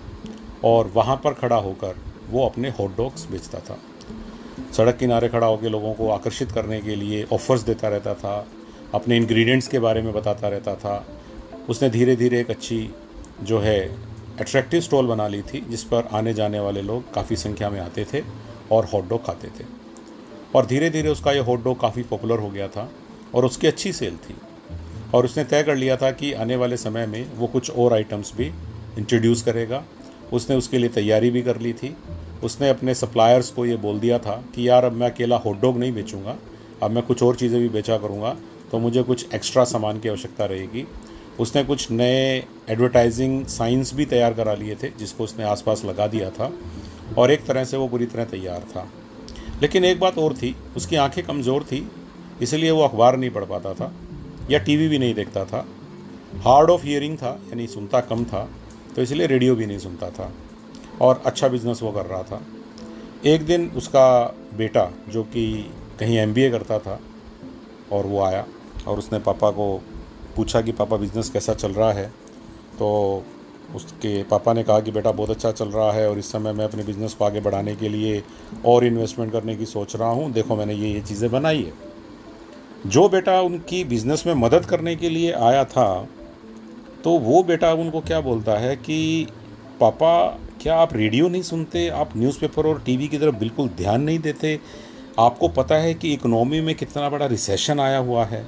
और 0.64 0.88
वहाँ 0.88 1.16
पर 1.16 1.34
खड़ा 1.34 1.56
होकर 1.56 1.96
वो 2.30 2.46
अपने 2.46 2.70
हॉट 2.70 2.98
डॉग्स 2.98 3.32
बेचता 3.32 3.60
था। 3.60 3.78
सड़क 4.74 4.98
किनारे 4.98 5.30
खड़ा 5.30 5.48
होकर 5.48 5.70
लोगों 5.70 5.94
को 5.94 6.10
आकर्षित 6.10 6.52
करने 6.52 6.82
के 6.82 6.96
लिए 6.96 7.24
ऑफ़र्स 7.34 7.62
देता 7.62 7.88
रहता 7.88 8.14
था, 8.14 8.48
अपने 8.94 9.18
इंग्रेडिएंट्स 9.18 9.68
के 9.68 9.80
बारे 9.80 10.02
में 10.02 10.14
बताता 10.14 10.48
रहता 10.48 10.76
था। 10.76 11.06
उसने 11.70 11.90
धीरे 11.90 12.16
धीरे 12.16 12.40
एक 12.40 12.50
अच्छी 12.50 12.90
जो 13.44 13.60
है 13.60 13.80
अट्रैक्टिव 14.40 14.82
स्टॉल 14.82 15.08
बना 15.08 15.28
ली 15.28 15.42
थी, 15.42 15.62
जिस 15.62 15.84
पर 15.84 16.10
आने 16.12 16.34
जाने 16.34 16.60
वाले 16.60 16.82
लोग 16.82 17.14
काफ़ी 17.14 17.36
संख्या 17.36 17.70
में 17.70 17.80
आते 17.80 18.06
थे 18.14 18.24
और 18.72 18.86
हॉट 18.86 19.10
डॉग 19.10 19.26
खाते 19.26 19.48
थे। 19.48 19.66
और 20.56 20.66
धीरे 20.66 20.90
धीरे 20.90 21.10
उसका 21.10 21.32
ये 21.32 21.40
हॉट 21.40 21.64
डॉग 21.64 21.80
काफ़ी 21.80 22.04
पॉपुलर 22.04 22.40
हो 22.40 22.50
गया 22.50 22.68
था 22.68 22.90
और 23.36 23.46
उसकी 23.46 23.68
अच्छी 23.68 23.94
सेल 23.94 24.16
थी। 24.16 24.36
और 25.14 25.26
उसने 25.26 25.44
तय 25.44 25.64
कर 25.64 25.76
लिया 25.76 25.98
था 25.98 26.12
कि 26.12 26.34
आने 26.34 26.56
वाले 26.56 26.78
समय 26.78 27.06
में 27.08 27.26
वो 27.36 27.48
कुछ 27.48 27.72
और 27.72 27.94
आइटम्स 27.94 28.34
भी 28.36 28.46
इंट्रोड्यूस 28.98 29.42
करेगा। 29.42 29.84
उसने 30.34 30.56
उसके 30.56 30.78
लिए 30.78 30.90
तैयारी 30.90 31.30
भी 31.30 31.42
कर 31.42 31.60
ली 31.60 31.74
थी 31.74 31.96
उसने 32.44 32.70
अपने 32.70 32.94
सप्लायर्स 32.96 33.50
को 33.50 33.66
ये 33.66 33.76
बोल 33.78 34.00
दिया 34.00 34.18
था 34.20 34.44
कि 34.56 34.68
यार 34.70 34.86
अब 34.86 34.94
मैं 34.94 35.10
अकेला 35.12 35.38
हॉट 35.38 35.62
डॉग 35.62 35.78
नहीं 35.78 35.94
बेचूँगा, 35.94 36.36
अब 36.84 36.92
मैं 36.92 37.04
कुछ 37.04 37.24
और 37.24 37.36
चीज़ें 37.36 37.60
भी 37.62 37.70
बेचा 37.70 37.98
करूँगा 37.98 38.36
तो 38.72 38.80
मुझे 38.80 39.04
कुछ 39.04 39.34
एक्स्ट्रा 39.36 39.64
सामान 39.66 40.00
की 40.00 40.10
आवश्यकता 40.10 40.46
रहेगी। 40.46 40.86
उसने 41.40 41.64
कुछ 41.64 41.90
नए 41.92 42.44
एडवर्टाइजिंग 42.70 43.46
साइंस 43.48 43.94
भी 43.94 44.06
तैयार 44.06 44.34
करा 44.34 44.54
लिए 44.54 44.76
थे, 44.76 44.90
जिसको 44.90 45.24
उसने 45.24 45.44
आसपास 45.46 45.84
लगा 45.86 46.08
दिया 46.08 46.30
था, 46.30 46.52
और 47.18 47.32
एक 47.32 47.46
तरह 47.46 47.64
से 47.64 47.78
वो 47.78 47.88
पूरी 47.88 48.06
तरह 48.06 48.26
तैयार 48.26 48.66
था। 48.72 48.88
लेकिन 49.62 49.86
एक 49.86 50.00
बात 50.00 50.18
और 50.18 50.34
थी, 50.34 50.56
उसकी 50.78 50.96
आँखें 50.96 51.24
कमज़ोर 51.26 51.64
थी, 51.64 51.88
इसलिए 52.42 52.72
वो 52.72 52.82
अखबार 52.82 53.18
नहीं 53.18 53.30
पढ़ 53.30 53.46
पाता 53.46 53.74
था, 53.74 53.92
या 54.52 54.60
टीवी 54.60 54.88
भी 54.88 55.00
नहीं 55.00 55.14
देखता 55.14 55.46
था। 55.46 55.66
हार्ड 56.42 56.70
ऑफ़ 56.70 56.84
हियरिंग 56.84 57.18
था, 57.18 57.40
यानी 57.44 57.68
सुनता 57.68 58.00
कम 58.02 58.24
था 58.26 58.50
तो 58.96 59.02
इसलिए 59.02 59.28
रेडियो 59.28 59.56
भी 59.56 59.66
नहीं 59.66 59.80
सुनता 59.80 60.10
था। 60.10 60.32
और 61.02 61.22
अच्छा 61.26 61.48
बिज़नेस 61.48 61.80
वो 61.84 61.92
कर 61.92 62.06
रहा 62.06 62.24
था। 62.24 62.42
एक 63.26 63.46
दिन 63.46 63.72
उसका 63.76 64.36
बेटा, 64.54 64.92
जो 65.10 65.24
कि 65.24 65.72
कहीं 66.00 66.18
एमबीए 66.18 66.52
करता 66.52 66.80
था, 66.80 67.00
और 67.92 68.06
वो 68.06 68.22
आया 68.22 68.46
और 68.88 68.98
उसने 68.98 69.20
पापा 69.20 69.52
को 69.52 69.82
पूछा 70.36 70.62
कि, 70.62 70.72
पापा 70.72 70.98
बिज़नेस 70.98 71.30
कैसा 71.30 71.54
चल 71.54 71.72
रहा 71.72 71.92
है? 71.92 72.08
तो 72.80 73.24
उसके 73.76 74.24
पापा 74.24 74.54
ने 74.54 74.64
कहा 74.64 74.80
कि, 74.80 74.92
बेटा, 74.92 75.12
बहुत 75.12 75.30
अच्छा 75.30 75.52
चल 75.52 75.68
रहा 75.68 75.92
है 75.92 76.10
और 76.10 76.20
इस 76.20 76.32
समय 76.32 76.54
मैं 76.54 76.66
अपने 76.66 76.84
बिज़नेस 76.84 77.14
को 77.14 77.26
आगे 77.26 77.40
बढ़ाने 77.40 77.76
के 77.76 77.90
लिए 77.90 78.24
और 78.66 78.86
इन्वेस्टमेंट 78.86 79.32
करने 79.32 79.56
की 79.56 79.66
सोच 79.66 79.96
रहा 79.96 80.10
हूँ। 80.10 80.32
देखो, 80.32 80.56
मैंने 80.56 80.74
ये 80.74 80.90
ये 80.90 81.02
चीज़ें 81.02 81.32
बनाई 81.32 81.64
है। 81.64 81.74
जो 82.90 83.10
बेटा 83.10 83.42
उनकी 83.42 83.84
बिज़नेस 83.84 84.24
में 84.28 84.34
मदद 84.34 84.66
करने 84.66 84.96
के 84.96 85.10
लिए 85.10 85.32
आया 85.32 85.66
था 85.66 86.08
तो 87.04 87.12
वो 87.12 87.44
बेटा 87.44 87.74
उनको 87.74 88.02
क्या 88.02 88.22
बोलता 88.22 88.52
है 88.52 88.76
कि, 88.76 89.28
पापा 89.80 90.40
क्या 90.64 90.76
आप 90.76 90.94
रेडियो 90.94 91.28
नहीं 91.28 91.42
सुनते? 91.42 91.88
आप 91.90 92.16
न्यूज़पेपर 92.18 92.66
और 92.66 92.80
टीवी 92.86 93.08
की 93.08 93.18
तरफ़ 93.18 93.36
बिल्कुल 93.36 93.70
ध्यान 93.78 94.02
नहीं 94.02 94.20
देते? 94.20 94.60
आपको 95.20 95.48
पता 95.58 95.76
है 95.76 95.94
कि 95.94 96.12
इकोनॉमी 96.14 96.62
में 96.62 96.74
कितना 96.76 97.10
बड़ा 97.10 97.26
रिसेशन 97.26 97.80
आया 97.80 97.98
हुआ 98.00 98.24
है? 98.26 98.44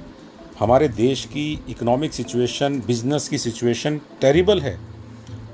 हमारे 0.58 0.88
देश 0.90 1.24
की 1.24 1.44
इकोनॉमिक 1.70 2.12
सिचुएशन 2.12 2.80
बिज़नेस 2.86 3.28
की 3.28 3.38
सिचुएशन 3.38 4.00
टेरिबल 4.20 4.60
है। 4.60 4.76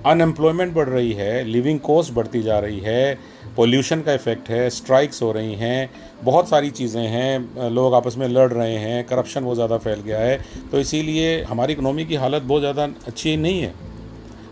अनएम्प्लॉयमेंट 0.07 0.75
बढ़ 0.75 0.89
रही 0.89 1.13
है 1.13 1.43
लिविंग 1.45 1.81
कॉस्ट 1.81 2.13
बढ़ती 2.15 2.43
जा 2.43 2.59
रही 2.59 2.81
है 2.81 3.15
पोल्यूशन 3.57 4.03
का 4.03 4.13
इफ़ेक्ट 4.15 4.51
है 4.51 4.69
स्ट्राइक्स 4.71 5.23
हो 5.23 5.33
रही 5.33 5.55
हैं, 5.57 5.91
बहुत 6.25 6.49
सारी 6.49 6.71
चीज़ें 6.73 7.07
हैं, 7.09 7.71
लोग 7.71 7.95
आपस 7.95 8.17
में 8.19 8.29
लड़ 8.29 8.51
रहे 8.53 8.77
हैं 8.79 9.05
करप्शन 9.07 9.45
बहुत 9.45 9.57
ज़्यादा 9.57 9.79
फैल 9.79 10.01
गया 10.03 10.21
है 10.21 10.43
तो 10.71 10.81
इसीलिए 10.81 11.41
हमारी 11.45 11.73
इकनॉमी 11.73 12.05
की 12.05 12.15
हालत 12.17 12.43
बहुत 12.45 12.61
ज़्यादा 12.63 12.89
अच्छी 13.07 13.37
नहीं 13.37 13.63
है। 13.63 13.75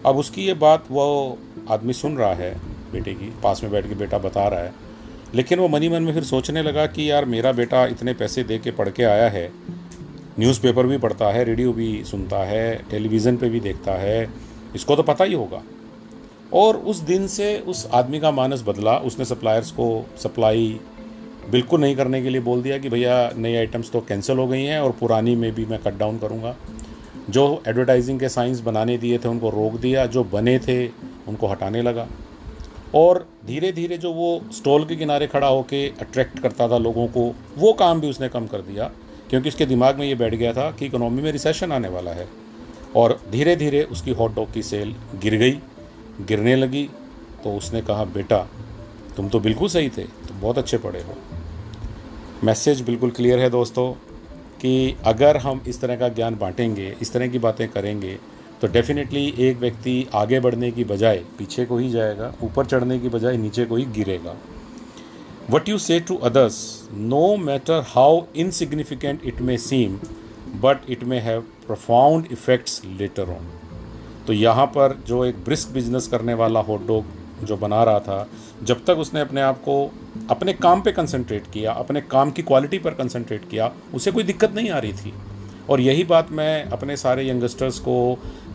अब 0.06 0.16
उसकी 0.16 0.42
ये 0.42 0.52
बात 0.56 0.84
वो 0.90 1.38
आदमी 1.70 1.92
सुन 1.92 2.16
रहा 2.16 2.34
है, 2.34 2.60
बेटे 2.92 3.14
की, 3.14 3.34
पास 3.42 3.62
में 3.62 3.72
बैठ 3.72 3.88
के 3.88 3.94
बेटा 3.94 4.18
बता 4.18 4.48
रहा 4.48 4.60
है। 4.60 4.72
लेकिन 5.34 5.58
वो 5.58 5.68
मनी 5.68 5.88
मन 5.88 6.02
में 6.02 6.12
फिर 6.12 6.22
सोचने 6.22 6.62
लगा 6.62 6.86
कि 6.86 7.10
यार 7.10 7.24
मेरा 7.24 7.52
बेटा 7.52 7.86
इतने 7.86 8.14
पैसे 8.14 8.42
दे 8.42 8.58
के 8.58 8.70
पढ़ 8.70 8.88
के 8.88 9.02
आया 9.02 9.28
है। 9.28 9.52
न्यूज़पेपर 10.40 10.86
भी 10.86 10.98
पढ़ता 10.98 11.26
है, 11.26 11.44
रेडियो 11.44 11.72
भी 11.72 12.04
सुनता 12.04 12.36
है, 12.36 12.84
टेलीविज़न 12.90 13.36
पे 13.36 13.48
भी 13.48 13.60
देखता 13.60 13.92
है। 13.92 14.30
इसको 14.74 14.96
तो 14.96 15.02
पता 15.02 15.24
ही 15.24 15.34
होगा। 15.34 15.62
और 16.52 16.76
उस 16.76 16.98
दिन 16.98 17.26
से 17.26 17.58
उस 17.58 17.88
आदमी 17.92 18.20
का 18.20 18.30
मानस 18.30 18.64
बदला। 18.66 18.96
उसने 18.96 19.24
सप्लायर्स 19.24 19.70
को 19.70 20.06
सप्लाई 20.16 20.80
बिल्कुल 21.50 21.80
नहीं 21.80 21.96
करने 21.96 22.22
के 22.22 22.30
लिए 22.30 22.40
बोल 22.40 22.62
दिया 22.62 22.78
कि 22.78 22.88
भैया 22.88 23.32
नई 23.36 23.54
आइटम्स 23.54 23.90
तो 23.90 24.00
कैंसिल 24.00 24.38
हो 24.38 24.46
गई 24.46 24.62
हैं 24.62 24.80
और 24.80 24.90
पुरानी 24.90 25.36
में 25.36 25.54
भी 25.54 25.66
मैं 25.66 25.78
कट 25.78 25.98
डाउन 25.98 26.18
करूँगा। 26.18 26.56
जो 27.30 27.62
एडवर्टाइजिंग 27.68 28.20
के 28.20 28.28
साइंस 28.28 28.60
बनाने 28.60 28.98
दिए 28.98 29.18
थे, 29.18 29.28
उनको 29.28 29.50
रोक 29.50 29.80
दिया। 29.80 30.06
जो 30.06 30.24
बने 30.24 30.58
थे 30.58 31.09
उनको 31.30 31.46
हटाने 31.46 31.82
लगा। 31.82 32.06
और 32.94 33.26
धीरे 33.46 33.70
धीरे 33.72 33.96
जो 33.98 34.12
वो 34.12 34.40
स्टॉल 34.52 34.84
के 34.84 34.96
किनारे 34.96 35.26
खड़ा 35.26 35.46
होकर 35.46 35.96
अट्रैक्ट 36.00 36.38
करता 36.38 36.68
था 36.68 36.78
लोगों 36.78 37.06
को, 37.06 37.32
वो 37.58 37.72
काम 37.72 38.00
भी 38.00 38.10
उसने 38.10 38.28
कम 38.28 38.46
कर 38.46 38.62
दिया, 38.62 38.90
क्योंकि 39.30 39.48
उसके 39.48 39.66
दिमाग 39.66 39.98
में 39.98 40.06
ये 40.06 40.14
बैठ 40.14 40.34
गया 40.34 40.52
था 40.52 40.70
कि 40.70 40.86
इकोनॉमी 40.86 41.22
में 41.22 41.30
रिसेशन 41.32 41.72
आने 41.72 41.88
वाला 41.88 42.10
है। 42.10 42.28
और 42.96 43.20
धीरे 43.30 43.56
धीरे 43.56 43.82
उसकी 43.82 44.10
हॉट 44.10 44.34
डॉग 44.34 44.52
की 44.52 44.62
सेल 44.62 44.94
गिर 45.22 45.36
गई, 45.36 45.58
गिरने 46.20 46.56
लगी 46.56 46.88
तो 47.44 47.56
उसने 47.56 47.80
कहा, 47.82 48.04
बेटा, 48.04 48.38
तुम 49.16 49.28
तो 49.28 49.40
बिल्कुल 49.40 49.68
सही 49.68 49.88
थे, 49.88 50.02
तुम 50.02 50.40
बहुत 50.40 50.58
अच्छे 50.58 50.78
पढ़े 50.78 51.00
हो। 51.00 51.14
मैसेज 52.44 52.80
बिल्कुल 52.80 53.10
क्लियर 53.10 53.38
है 53.38 53.50
दोस्तों, 53.50 53.92
कि 54.60 54.96
अगर 55.06 55.36
हम 55.36 55.62
इस 55.68 55.80
तरह 55.80 55.96
का 55.96 56.08
ज्ञान 56.08 56.36
बांटेंगे, 56.36 56.94
इस 57.02 57.12
तरह 57.12 57.28
की 57.28 57.38
बातें 57.38 57.68
करेंगे 57.68 58.18
तो 58.60 58.68
डेफिनेटली 58.68 59.26
एक 59.38 59.58
व्यक्ति 59.58 60.06
आगे 60.14 60.40
बढ़ने 60.40 60.70
की 60.70 60.84
बजाय 60.84 61.22
पीछे 61.38 61.64
को 61.64 61.76
ही 61.78 61.90
जाएगा, 61.90 62.32
ऊपर 62.42 62.66
चढ़ने 62.66 62.98
की 62.98 63.08
बजाय 63.08 63.36
नीचे 63.36 63.64
को 63.64 63.76
ही 63.76 63.84
गिरेगा। 63.94 64.34
What 65.50 65.68
you 65.68 65.78
say 65.78 65.98
to 66.00 66.16
others 66.16 66.58
no 66.92 67.36
matter 67.36 67.82
how 67.88 68.20
insignificant 68.36 69.24
it 69.26 69.40
may 69.40 69.56
seem 69.58 69.98
but 70.60 70.90
it 70.90 71.04
may 71.04 71.18
have 71.20 71.40
profound 71.66 72.26
effects 72.32 72.82
later 72.98 73.30
on 73.30 73.48
तो 74.26 74.32
यहाँ 74.32 74.66
पर 74.66 74.96
जो 75.06 75.24
एक 75.24 75.44
ब्रिस्क 75.44 75.70
बिज़नेस 75.70 76.06
करने 76.08 76.34
वाला 76.34 76.60
हॉट 76.60 76.86
डॉग 76.86 77.18
जो 77.44 77.56
बना 77.56 77.82
रहा 77.84 77.98
था, 78.00 78.26
जब 78.62 78.84
तक 78.84 78.98
उसने 78.98 79.20
अपने 79.20 79.40
आप 79.40 79.60
को 79.62 79.74
अपने 80.30 80.52
काम 80.52 80.80
पे 80.82 80.92
कंसंट्रेट 80.92 81.44
किया, 81.52 81.72
अपने 81.72 82.00
काम 82.00 82.30
की 82.30 82.42
क्वालिटी 82.42 82.78
पर 82.78 82.94
कंसंट्रेट 82.94 83.48
किया, 83.50 83.70
उसे 83.94 84.10
कोई 84.10 84.22
दिक्कत 84.22 84.54
नहीं 84.54 84.70
आ 84.70 84.78
रही 84.78 84.92
थी। 84.92 85.12
और 85.70 85.80
यही 85.80 86.04
बात 86.04 86.30
मैं 86.32 86.64
अपने 86.70 86.96
सारे 86.96 87.28
यंगस्टर्स 87.28 87.78
को 87.78 87.96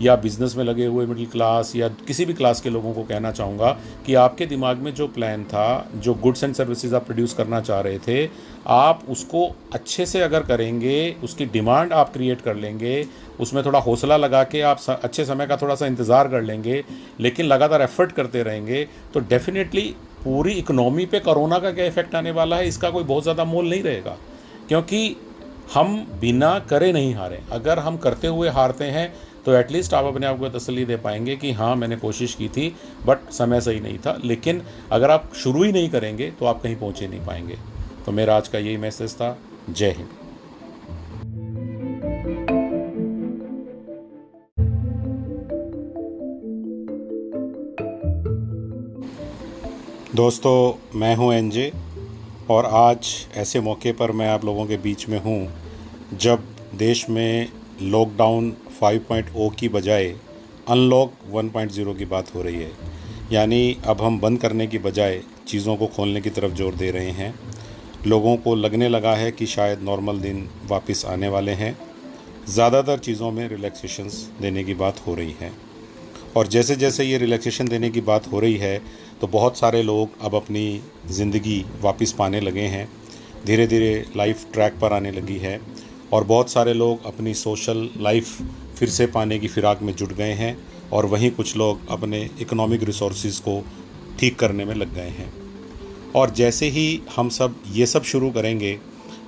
या 0.02 0.16
बिज़नेस 0.18 0.56
में 0.58 0.64
लगे 0.64 0.86
हुए 0.86 1.06
मिडिल 1.06 1.26
क्लास 1.26 1.76
या 1.76 1.88
किसी 2.08 2.26
भी 2.26 2.34
क्लास 2.34 2.62
के 2.62 2.70
लोगों 2.70 2.94
को 2.94 3.04
कहना 3.04 3.32
चाहूँगा 3.32 3.72
कि 4.06 4.16
आपके 4.16 4.46
दिमाग 4.46 4.78
में 4.78 4.94
जो 4.94 5.08
प्लान 5.08 5.44
था, 5.44 5.90
जो 5.96 6.14
गुड्स 6.16 6.44
एंड 6.44 6.54
सर्विसेज़ 6.56 6.96
आप 6.96 7.06
प्रोड्यूस 7.06 7.34
करना 7.34 7.62
चाह 7.62 7.80
रहे 7.82 8.00
थे, 8.00 8.26
आप 8.68 9.04
उसको 9.10 9.46
अच्छे 9.74 10.06
से 10.06 10.22
अगर 10.22 10.44
करेंगे, 10.44 11.16
उसकी 11.24 11.46
डिमांड 11.48 11.94
आप 11.94 12.14
क्रिएट 12.14 12.42
कर 12.42 12.56
लेंगे, 12.56 13.06
उसमें 13.40 13.64
थोड़ा 13.66 13.80
हौसला 13.80 14.18
लगा 14.18 14.44
के 14.46 14.62
आप 14.64 14.80
अच्छे 14.92 15.26
समय 15.26 15.48
का 15.48 15.58
थोड़ा 15.58 15.76
सा 15.76 15.86
इंतज़ार 15.88 16.28
कर 16.28 16.42
लेंगे, 16.42 16.84
लेकिन 17.20 17.46
लगातार 17.46 17.82
एफर्ट 17.82 18.12
करते 18.12 18.44
रहेंगे 18.44 18.88
तो 19.14 19.20
डेफिनेटली 19.22 19.94
पूरी 20.24 20.54
इकोनॉमी 20.54 21.06
पे 21.06 21.20
कोरोना 21.20 21.60
का 21.60 21.72
क्या 21.72 21.86
इफ़ेक्ट 21.86 22.16
आने 22.16 22.32
वाला 22.32 22.56
है, 22.56 22.68
इसका 22.68 22.90
कोई 22.90 23.04
बहुत 23.04 23.24
ज़्यादा 23.24 23.46
मोल 23.46 23.70
नहीं 23.70 23.84
रहेगा। 23.84 24.18
क्योंकि 24.68 25.16
हम 25.74 25.96
बिना 26.22 26.58
करे 26.60 26.92
नहीं 26.94 27.14
हारे। 27.16 27.40
अगर 27.52 27.80
हम 27.80 27.98
करते 27.98 28.28
हुए 28.28 28.50
हारते 28.50 28.86
हैं 28.86 29.14
तो 29.46 29.54
एटलीस्ट 29.54 29.94
आप 29.94 30.06
अपने 30.06 30.26
आप 30.28 30.40
को 30.40 30.50
तसली 30.50 30.86
दे 30.86 30.96
पाएँगे 30.98 31.36
कि 31.36 31.52
हाँ 31.52 31.76
मैंने 31.76 31.96
कोशिश 31.96 32.34
की 32.34 32.50
थी 32.50 32.76
बट 33.06 33.30
समय 33.32 33.62
सही 33.62 33.80
नहीं 33.80 33.98
था। 33.98 34.18
लेकिन 34.24 34.62
अगर 34.92 35.12
आप 35.12 35.32
शुरू 35.36 35.64
ही 35.64 35.72
नहीं 35.72 35.90
करेंगे 35.90 36.32
तो 36.32 36.46
आप 36.46 36.62
कहीं 36.62 36.76
पहुँचे 36.76 37.08
नहीं 37.08 37.26
पाएँगे। 37.26 37.58
तो 38.06 38.12
मेरा 38.12 38.36
आज 38.38 38.48
का 38.48 38.60
यही 38.60 38.78
मैसेज 38.78 39.16
था। 39.16 39.38
जय 39.70 39.92
हिंद। 39.92 40.10
दोस्तों, 50.16 51.00
मैं 51.00 51.16
हूँ 51.16 51.34
एनजे 51.34 51.72
और 52.50 52.66
आज 52.66 53.08
ऐसे 53.36 53.60
मौके 53.60 53.92
पर 53.92 54.12
मैं 54.12 54.28
आप 54.30 54.44
लोगों 54.46 54.66
के 54.66 54.78
बीच 54.78 55.08
में 55.10 55.18
हूँ, 55.20 55.48
जब 56.14 56.44
देश 56.76 57.06
में 57.10 57.48
लॉकडाउन 57.82 58.52
5.0 58.82 59.50
की 59.60 59.70
बजाय 59.70 60.06
अनलॉक 60.70 61.14
1.0 61.34 61.94
की 61.94 62.06
बात 62.06 62.34
हो 62.36 62.42
रही 62.42 62.56
है। 62.56 62.72
यानी 63.32 63.78
अब 63.86 64.02
हम 64.02 64.20
बंद 64.20 64.40
करने 64.40 64.68
की 64.68 64.78
बजाय 64.78 65.22
चीज़ों 65.48 65.76
को 65.78 65.88
खोलने 65.88 66.22
की 66.22 66.30
तरफ़ 66.30 66.54
ज़ोर 66.54 66.76
दे 66.76 66.92
रहे 66.92 67.12
हैं। 67.12 67.34
लोगों 68.08 68.36
को 68.38 68.56
लगने 68.56 68.90
लगा 68.90 69.16
है 69.16 69.32
कि 69.32 69.46
शायद 69.46 69.82
नॉर्मल 69.82 70.20
दिन 70.20 70.48
वापस 70.68 71.04
आने 71.06 71.28
वाले 71.28 71.52
हैं। 71.52 71.78
ज़्यादातर 72.50 73.00
चीज़ों 73.00 73.32
में 73.32 73.48
रिलैक्सेशंस 73.50 74.30
देने 74.42 74.64
की 74.64 74.74
बात 74.74 75.02
हो 75.08 75.16
रही 75.16 75.36
है। 75.42 75.52
और 76.38 76.48
जैसे 76.48 76.76
जैसे 76.76 77.04
ये 77.04 77.18
रिलैक्सेशन 77.18 77.68
देने 77.68 77.90
की 77.90 78.02
बात 78.02 78.32
हो 78.32 78.40
रही 78.40 78.56
है 78.58 78.82
तो 79.22 79.28
बहुत 79.28 79.58
सारे 79.58 79.84
लोग 79.84 80.10
अब 80.22 80.36
अपनी 80.36 80.82
ज़िंदगी 81.08 81.66
वापस 81.82 82.12
पाने 82.12 82.40
लगे 82.40 82.62
हैं। 82.62 82.90
धीरे 83.46 83.68
धीरे 83.68 84.06
लाइफ 84.18 84.46
ट्रैक 84.54 84.74
पर 84.74 84.94
आने 84.94 85.12
लगी 85.12 85.38
है 85.38 85.60
और 86.14 86.24
बहुत 86.24 86.50
सारे 86.50 86.74
लोग 86.74 87.06
अपनी 87.06 87.34
सोशल 87.34 87.90
लाइफ 87.98 88.42
फिर 88.76 88.90
से 88.90 89.08
पाने 89.08 89.40
की 89.40 89.48
फिराक 89.48 89.82
में 89.82 89.96
जुट 89.96 90.14
गए 90.14 90.32
हैं 90.32 90.58
और 90.92 91.06
वहीं 91.06 91.32
कुछ 91.32 91.58
लोग 91.58 91.88
अपने 91.90 92.30
इकोनॉमिक 92.42 92.84
रिसोर्स 92.84 93.40
को 93.40 93.66
ठीक 94.20 94.40
करने 94.40 94.66
में 94.66 94.76
लग 94.76 94.94
गए 94.94 95.10
हैं। 95.10 95.34
और 96.16 96.30
जैसे 96.30 96.70
ही 96.70 97.02
हम 97.16 97.30
सब 97.30 97.56
ये 97.72 97.86
सब 97.86 98.04
शुरू 98.04 98.30
करेंगे, 98.32 98.80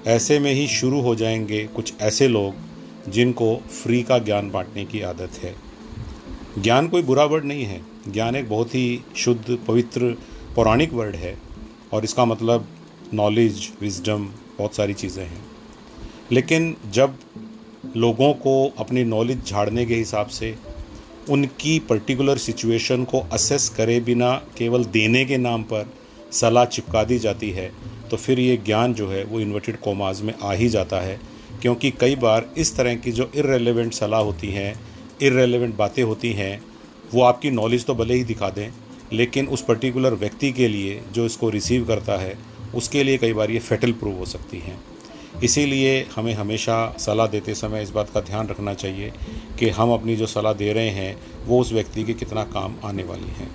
ऐसे 0.08 0.40
में 0.40 0.54
ही 0.54 0.68
शुरू 0.68 1.02
हो 1.02 1.16
जाएँगे 1.16 1.64
कुछ 1.76 1.94
ऐसे 2.02 2.28
लोग 2.28 3.12
जिनको 3.12 3.56
फ्री 3.56 4.04
का 4.04 4.18
ज्ञान 4.20 4.52
बांटने 4.52 4.86
की 4.86 5.02
आदत 5.02 5.44
है। 5.44 5.56
ज्ञान 6.60 6.88
कोई 6.88 7.02
बुरा 7.02 7.26
वर्ड 7.26 7.46
नहीं 7.46 7.66
है। 7.66 7.82
ज्ञान 8.14 8.36
एक 8.36 8.50
बहुत 8.50 8.76
ही 8.76 9.02
शुद्ध, 9.16 9.58
पवित्र, 9.68 10.16
पौराणिक 10.56 10.94
वर्ड 10.94 11.16
है 11.16 11.38
और 11.94 12.04
इसका 12.04 12.26
मतलब 12.26 12.68
नॉलेज 13.14 13.70
विजडम 13.82 14.26
बहुत 14.58 14.76
सारी 14.76 14.94
चीज़ें 14.94 15.24
हैं। 15.24 15.46
लेकिन 16.32 16.76
जब 16.92 17.18
लोगों 17.96 18.34
को 18.34 18.54
अपनी 18.78 19.04
नॉलेज 19.04 19.46
झाड़ने 19.46 19.86
के 19.86 19.96
हिसाब 19.96 20.28
से 20.28 20.56
उनकी 21.30 21.78
पर्टिकुलर 21.80 22.38
सिचुएशन 22.38 23.04
को 23.04 23.20
असेस 23.32 23.68
करे 23.70 24.00
बिना 24.00 24.34
केवल 24.58 24.86
देने 24.86 25.24
के 25.26 25.38
नाम 25.38 25.64
पर 25.64 25.90
सलाह 26.32 26.66
चिपका 26.66 27.04
दी 27.04 27.18
जाती 27.20 27.50
है 27.52 27.72
तो 28.12 28.18
फिर 28.18 28.40
ये 28.40 28.58
ज्ञान 28.58 28.94
जो 28.94 29.08
है 29.08 29.24
वो 29.24 29.40
इन्वर्टेड 29.40 29.80
कोमाज 29.80 30.22
में 30.22 30.34
आ 30.44 30.52
ही 30.52 30.70
जाता 30.70 31.00
है। 31.00 31.20
क्योंकि 31.62 31.92
कई 31.92 32.16
बार 32.16 32.50
इस 32.58 32.76
तरह 32.76 32.96
की 32.96 33.12
जो 33.12 33.30
इरेलीवेंट 33.36 33.94
सलाह 33.94 34.22
होती 34.22 34.48
हैं 34.48 34.74
इरेलीवेंट 35.22 35.76
बातें 35.76 36.04
होती 36.04 36.32
हैं 36.34 36.62
वो 37.14 37.22
आपकी 37.24 37.52
नॉलेज 37.52 37.86
तो 37.86 37.96
भले 37.96 38.14
ही 38.14 38.24
दिखा 38.24 38.50
दें, 38.50 38.70
लेकिन 39.14 39.48
उस 39.48 39.62
पर्टिकुलर 39.62 40.14
व्यक्ति 40.16 40.52
के 40.52 40.68
लिए 40.68 41.02
जो 41.14 41.26
इसको 41.26 41.50
रिसीव 41.50 41.86
करता 41.86 42.18
है, 42.18 42.38
उसके 42.76 43.04
लिए 43.04 43.18
कई 43.18 43.34
बार 43.34 43.52
ये 43.52 43.60
फेटल 43.60 43.92
प्रूव 43.92 44.18
हो 44.18 44.26
सकती 44.26 44.60
हैं। 44.60 44.80
इसीलिए 45.44 46.06
हमें 46.16 46.34
हमेशा 46.34 46.96
सलाह 47.00 47.28
देते 47.28 47.54
समय 47.56 47.84
इस 47.84 47.90
बात 47.90 48.10
का 48.10 48.22
ध्यान 48.22 48.48
रखना 48.48 48.74
चाहिए 48.74 49.12
कि 49.60 49.70
हम 49.70 49.92
अपनी 49.94 50.16
जो 50.16 50.28
सलाह 50.28 50.54
दे 50.54 50.72
रहे 50.74 50.90
हैं, 50.90 51.18
वो 51.46 51.60
उस 51.62 51.72
व्यक्ति 51.74 52.04
के 52.04 52.14
कितना 52.14 52.44
काम 52.44 52.76
आने 52.86 53.04
वाली 53.04 53.32
है। 53.38 53.50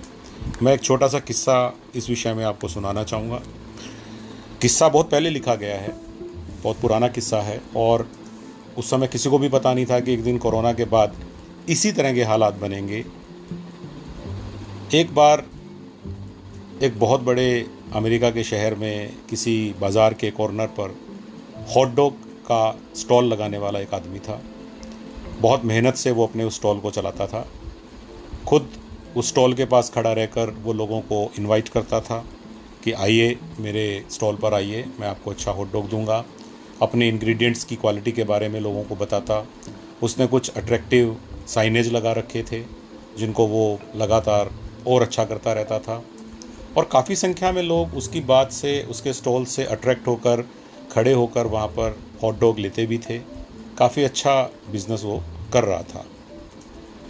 मैं 0.61 0.73
एक 0.73 0.81
छोटा 0.81 1.07
सा 1.07 1.19
किस्सा 1.19 1.73
इस 1.95 2.09
विषय 2.09 2.33
में 2.33 2.43
आपको 2.45 2.67
सुनाना 2.67 3.03
चाहूँगा। 3.03 3.41
किस्सा 4.61 4.87
बहुत 4.89 5.09
पहले 5.11 5.29
लिखा 5.29 5.55
गया 5.55 5.75
है, 5.75 5.93
बहुत 6.63 6.79
पुराना 6.81 7.07
किस्सा 7.07 7.41
है, 7.41 7.61
और 7.75 8.07
उस 8.77 8.89
समय 8.89 9.07
किसी 9.07 9.29
को 9.29 9.37
भी 9.37 9.49
पता 9.49 9.73
नहीं 9.73 9.85
था 9.85 9.99
कि 9.99 10.13
एक 10.13 10.23
दिन 10.23 10.37
कोरोना 10.37 10.73
के 10.73 10.85
बाद 10.85 11.15
इसी 11.69 11.91
तरह 11.91 12.13
के 12.13 12.23
हालात 12.23 12.53
बनेंगे 12.53 13.03
एक 14.95 15.13
बार 15.15 15.43
एक 16.83 16.99
बहुत 16.99 17.21
बड़े 17.21 17.65
अमेरिका 17.95 18.29
के 18.31 18.43
शहर 18.43 18.75
में 18.75 19.13
किसी 19.29 19.53
बाज़ार 19.79 20.13
के 20.13 20.29
कॉर्नर 20.31 20.67
पर 20.79 20.95
हॉट 21.75 21.95
डॉग 21.95 22.13
का 22.45 22.59
स्टॉल 22.95 23.25
लगाने 23.25 23.57
वाला 23.57 23.79
एक 23.79 23.93
आदमी 23.93 24.19
था। 24.19 24.39
बहुत 25.41 25.65
मेहनत 25.65 25.95
से 25.95 26.11
वो 26.11 26.27
अपने 26.27 26.43
उस 26.43 26.55
स्टॉल 26.55 26.79
को 26.79 26.91
चलाता 26.91 27.27
था। 27.27 27.45
खुद 28.47 28.69
उस 29.17 29.29
स्टॉल 29.29 29.53
के 29.53 29.65
पास 29.65 29.91
खड़ा 29.95 30.13
रहकर 30.13 30.49
वो 30.63 30.73
लोगों 30.73 31.01
को 31.01 31.23
इनवाइट 31.39 31.69
करता 31.69 32.01
था 32.01 32.23
कि 32.83 32.91
आइए, 32.91 33.35
मेरे 33.59 34.05
स्टॉल 34.11 34.35
पर 34.35 34.53
आइए, 34.53 34.85
मैं 34.99 35.07
आपको 35.07 35.31
अच्छा 35.31 35.51
हॉट 35.51 35.71
डॉग 35.73 35.89
दूँगा। 35.89 36.23
अपने 36.81 37.07
इंग्रेडिएंट्स 37.07 37.63
की 37.63 37.75
क्वालिटी 37.75 38.11
के 38.11 38.23
बारे 38.25 38.49
में 38.49 38.59
लोगों 38.59 38.83
को 38.83 38.95
बताता। 38.95 39.45
उसने 40.03 40.27
कुछ 40.27 40.49
अट्रैक्टिव 40.49 41.17
साइनेज 41.47 41.91
लगा 41.93 42.11
रखे 42.11 42.43
थे, 42.43 42.61
जिनको 43.17 43.47
वो 43.47 43.79
लगातार 43.95 44.51
और 44.87 45.01
अच्छा 45.01 45.25
करता 45.25 45.53
रहता 45.53 45.79
था। 45.79 46.03
और 46.77 46.89
काफ़ी 46.91 47.15
संख्या 47.15 47.51
में 47.51 47.61
लोग 47.63 47.95
उसकी 47.95 48.21
बात 48.21 48.51
से, 48.51 48.81
उसके 48.81 49.13
स्टॉल 49.13 49.45
से 49.45 49.63
अट्रैक्ट 49.65 50.07
होकर, 50.07 50.41
खड़े 50.91 51.13
होकर 51.13 51.47
वहाँ 51.47 51.67
पर 51.67 51.97
हॉट 52.23 52.39
डॉग 52.39 52.59
लेते 52.59 52.85
भी 52.85 52.97
थे। 52.99 53.17
काफ़ी 53.77 54.03
अच्छा 54.03 54.41
बिज़नेस 54.71 55.03
वो 55.03 55.21
कर 55.53 55.63
रहा 55.63 55.81
था। 55.83 56.05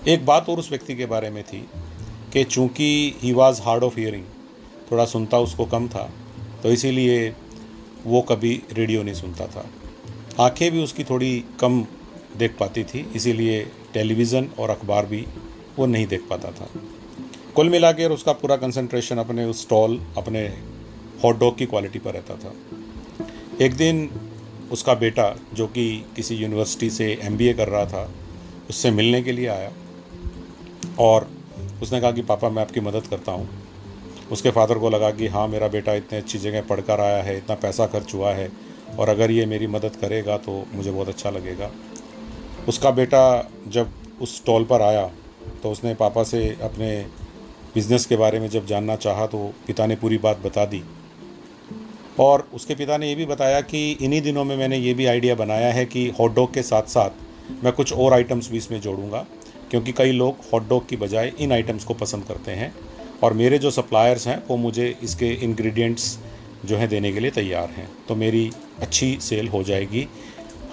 एक 0.07 0.25
बात 0.25 0.49
और 0.49 0.59
उस 0.59 0.69
व्यक्ति 0.69 0.95
के 0.95 1.05
बारे 1.05 1.29
में 1.29 1.43
थी 1.43 1.67
कि 2.33 2.43
चूँकि 2.43 3.15
he 3.21 3.31
was 3.33 3.61
hard 3.61 3.83
of 3.83 3.99
hearing 3.99 4.25
थोड़ा 4.91 5.05
सुनता 5.05 5.39
उसको 5.39 5.65
कम 5.65 5.87
था 5.87 6.09
तो 6.63 6.71
इसीलिए 6.71 7.33
वो 8.05 8.21
कभी 8.21 8.61
रेडियो 8.71 9.03
नहीं 9.03 9.15
सुनता 9.15 9.47
था। 9.47 9.65
आँखें 10.39 10.71
भी 10.71 10.83
उसकी 10.83 11.03
थोड़ी 11.03 11.43
कम 11.59 11.85
देख 12.37 12.55
पाती 12.59 12.83
थी, 12.83 12.99
इसीलिए 13.15 13.63
टेलीविज़न 13.93 14.49
और 14.59 14.69
अखबार 14.69 15.05
भी 15.05 15.25
वो 15.77 15.85
नहीं 15.85 16.07
देख 16.07 16.27
पाता 16.29 16.51
था। 16.51 16.67
कुल 17.55 17.69
मिला 17.69 17.91
के 17.91 18.05
उसका 18.05 18.31
पूरा 18.31 18.55
कंसंट्रेशन 18.55 19.17
अपने 19.17 19.45
उस 19.45 19.61
स्टॉल 19.61 19.99
अपने 20.17 20.41
हॉट 21.23 21.39
डॉग 21.39 21.57
की 21.57 21.65
क्वालिटी 21.65 21.99
पर 21.99 22.13
रहता 22.13 22.35
था। 22.35 22.53
एक 23.61 23.75
दिन 23.75 24.09
उसका 24.71 24.93
बेटा, 24.93 25.35
जो 25.53 25.67
कि 25.67 26.05
किसी 26.15 26.35
यूनिवर्सिटी 26.35 26.89
से 26.89 27.19
एमबीए 27.21 27.53
कर 27.53 27.67
रहा 27.67 27.85
था, 27.85 28.09
उससे 28.69 28.91
मिलने 28.91 29.21
के 29.21 29.31
लिए 29.31 29.47
आया 29.47 29.71
और 30.99 31.29
उसने 31.81 32.01
कहा 32.01 32.11
कि, 32.11 32.21
पापा, 32.21 32.49
मैं 32.49 32.61
आपकी 32.61 32.79
मदद 32.79 33.07
करता 33.07 33.31
हूँ। 33.31 33.49
उसके 34.31 34.51
फादर 34.51 34.77
को 34.77 34.89
लगा 34.89 35.11
कि 35.11 35.27
हाँ 35.27 35.47
मेरा 35.47 35.67
बेटा 35.67 35.93
इतने 35.93 36.17
अच्छी 36.17 36.39
जगह 36.39 36.61
पढ़ 36.61 36.81
कर 36.81 36.99
आया 36.99 37.23
है, 37.23 37.37
इतना 37.37 37.55
पैसा 37.55 37.87
खर्च 37.87 38.13
हुआ 38.13 38.33
है 38.33 38.51
और 38.99 39.09
अगर 39.09 39.31
ये 39.31 39.45
मेरी 39.45 39.67
मदद 39.67 39.95
करेगा 39.95 40.37
तो 40.37 40.65
मुझे 40.73 40.91
बहुत 40.91 41.07
अच्छा 41.07 41.29
लगेगा। 41.29 41.71
उसका 42.67 42.91
बेटा 42.91 43.51
जब 43.67 43.91
उस 44.21 44.37
स्टॉल 44.37 44.63
पर 44.63 44.81
आया 44.81 45.11
तो 45.63 45.71
उसने 45.71 45.93
पापा 45.95 46.23
से 46.23 46.57
अपने 46.63 47.22
बिज़नेस 47.75 48.05
के 48.05 48.15
बारे 48.15 48.39
में 48.39 48.47
जब 48.49 48.65
जानना 48.65 48.95
चाहा 48.95 49.25
तो 49.27 49.37
पिता 49.67 49.85
ने 49.85 49.95
पूरी 49.95 50.17
बात 50.17 50.39
बता 50.39 50.65
दी। 50.65 50.83
और 52.19 52.47
उसके 52.53 52.75
पिता 52.75 52.97
ने 52.97 53.07
ये 53.09 53.15
भी 53.15 53.25
बताया 53.25 53.61
कि 53.63 53.91
इन्हीं 53.91 54.21
दिनों 54.21 54.43
में 54.43 54.55
मैंने 54.57 54.77
ये 54.77 54.93
भी 54.93 55.05
आइडिया 55.05 55.35
बनाया 55.35 55.71
है 55.73 55.85
कि 55.85 56.07
हॉट 56.19 56.35
डॉग 56.35 56.53
के 56.53 56.61
साथ 56.63 56.89
साथ 56.89 57.63
मैं 57.63 57.73
कुछ 57.73 57.93
और 57.93 58.13
आइटम्स 58.13 58.49
भी 58.51 58.57
इसमें 58.57 58.79
जोड़ूँगा, 58.81 59.25
क्योंकि 59.71 59.91
कई 59.91 60.11
लोग 60.11 60.43
हॉट 60.53 60.67
डॉग 60.69 60.87
की 60.89 60.97
बजाय 60.97 61.31
इन 61.39 61.51
आइटम्स 61.51 61.83
को 61.83 61.93
पसंद 61.93 62.23
करते 62.23 62.51
हैं 62.51 62.73
और 63.23 63.33
मेरे 63.33 63.59
जो 63.59 63.71
सप्लायर्स 63.71 64.27
हैं 64.27 64.41
वो 64.47 64.57
मुझे 64.57 64.95
इसके 65.03 65.31
इंग्रेडिएंट्स 65.43 66.17
जो 66.65 66.77
हैं 66.77 66.89
देने 66.89 67.11
के 67.13 67.19
लिए 67.19 67.31
तैयार 67.31 67.69
हैं। 67.69 67.89
तो 68.07 68.15
मेरी 68.15 68.49
अच्छी 68.81 69.17
सेल 69.21 69.47
हो 69.47 69.63
जाएगी, 69.63 70.07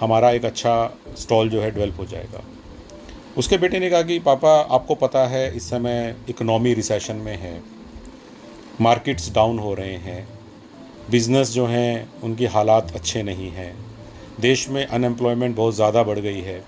हमारा 0.01 0.31
एक 0.31 0.45
अच्छा 0.45 0.73
स्टॉल 1.17 1.49
जो 1.49 1.61
है 1.61 1.71
डेवलप 1.71 1.99
हो 1.99 2.05
जाएगा। 2.05 2.43
उसके 3.37 3.57
बेटे 3.57 3.79
ने 3.79 3.89
कहा 3.89 4.01
कि, 4.01 4.19
पापा, 4.19 4.59
आपको 4.59 4.95
पता 4.95 5.27
है, 5.27 5.55
इस 5.55 5.69
समय 5.69 6.15
इकोनॉमी 6.29 6.73
रिसेशन 6.73 7.15
में 7.15 7.37
है। 7.37 7.63
मार्केट्स 8.81 9.33
डाउन 9.33 9.59
हो 9.59 9.73
रहे 9.73 9.95
हैं। 9.95 10.27
बिज़नेस 11.11 11.51
जो 11.51 11.65
हैं, 11.65 12.09
उनकी 12.23 12.45
हालात 12.45 12.95
अच्छे 12.95 13.23
नहीं 13.23 13.49
हैं। 13.49 13.75
देश 14.39 14.69
में 14.69 14.85
अनएम्प्लॉयमेंट 14.85 15.55
बहुत 15.55 15.75
ज़्यादा 15.75 16.03
बढ़ 16.03 16.19
गई 16.19 16.41
है। 16.41 16.63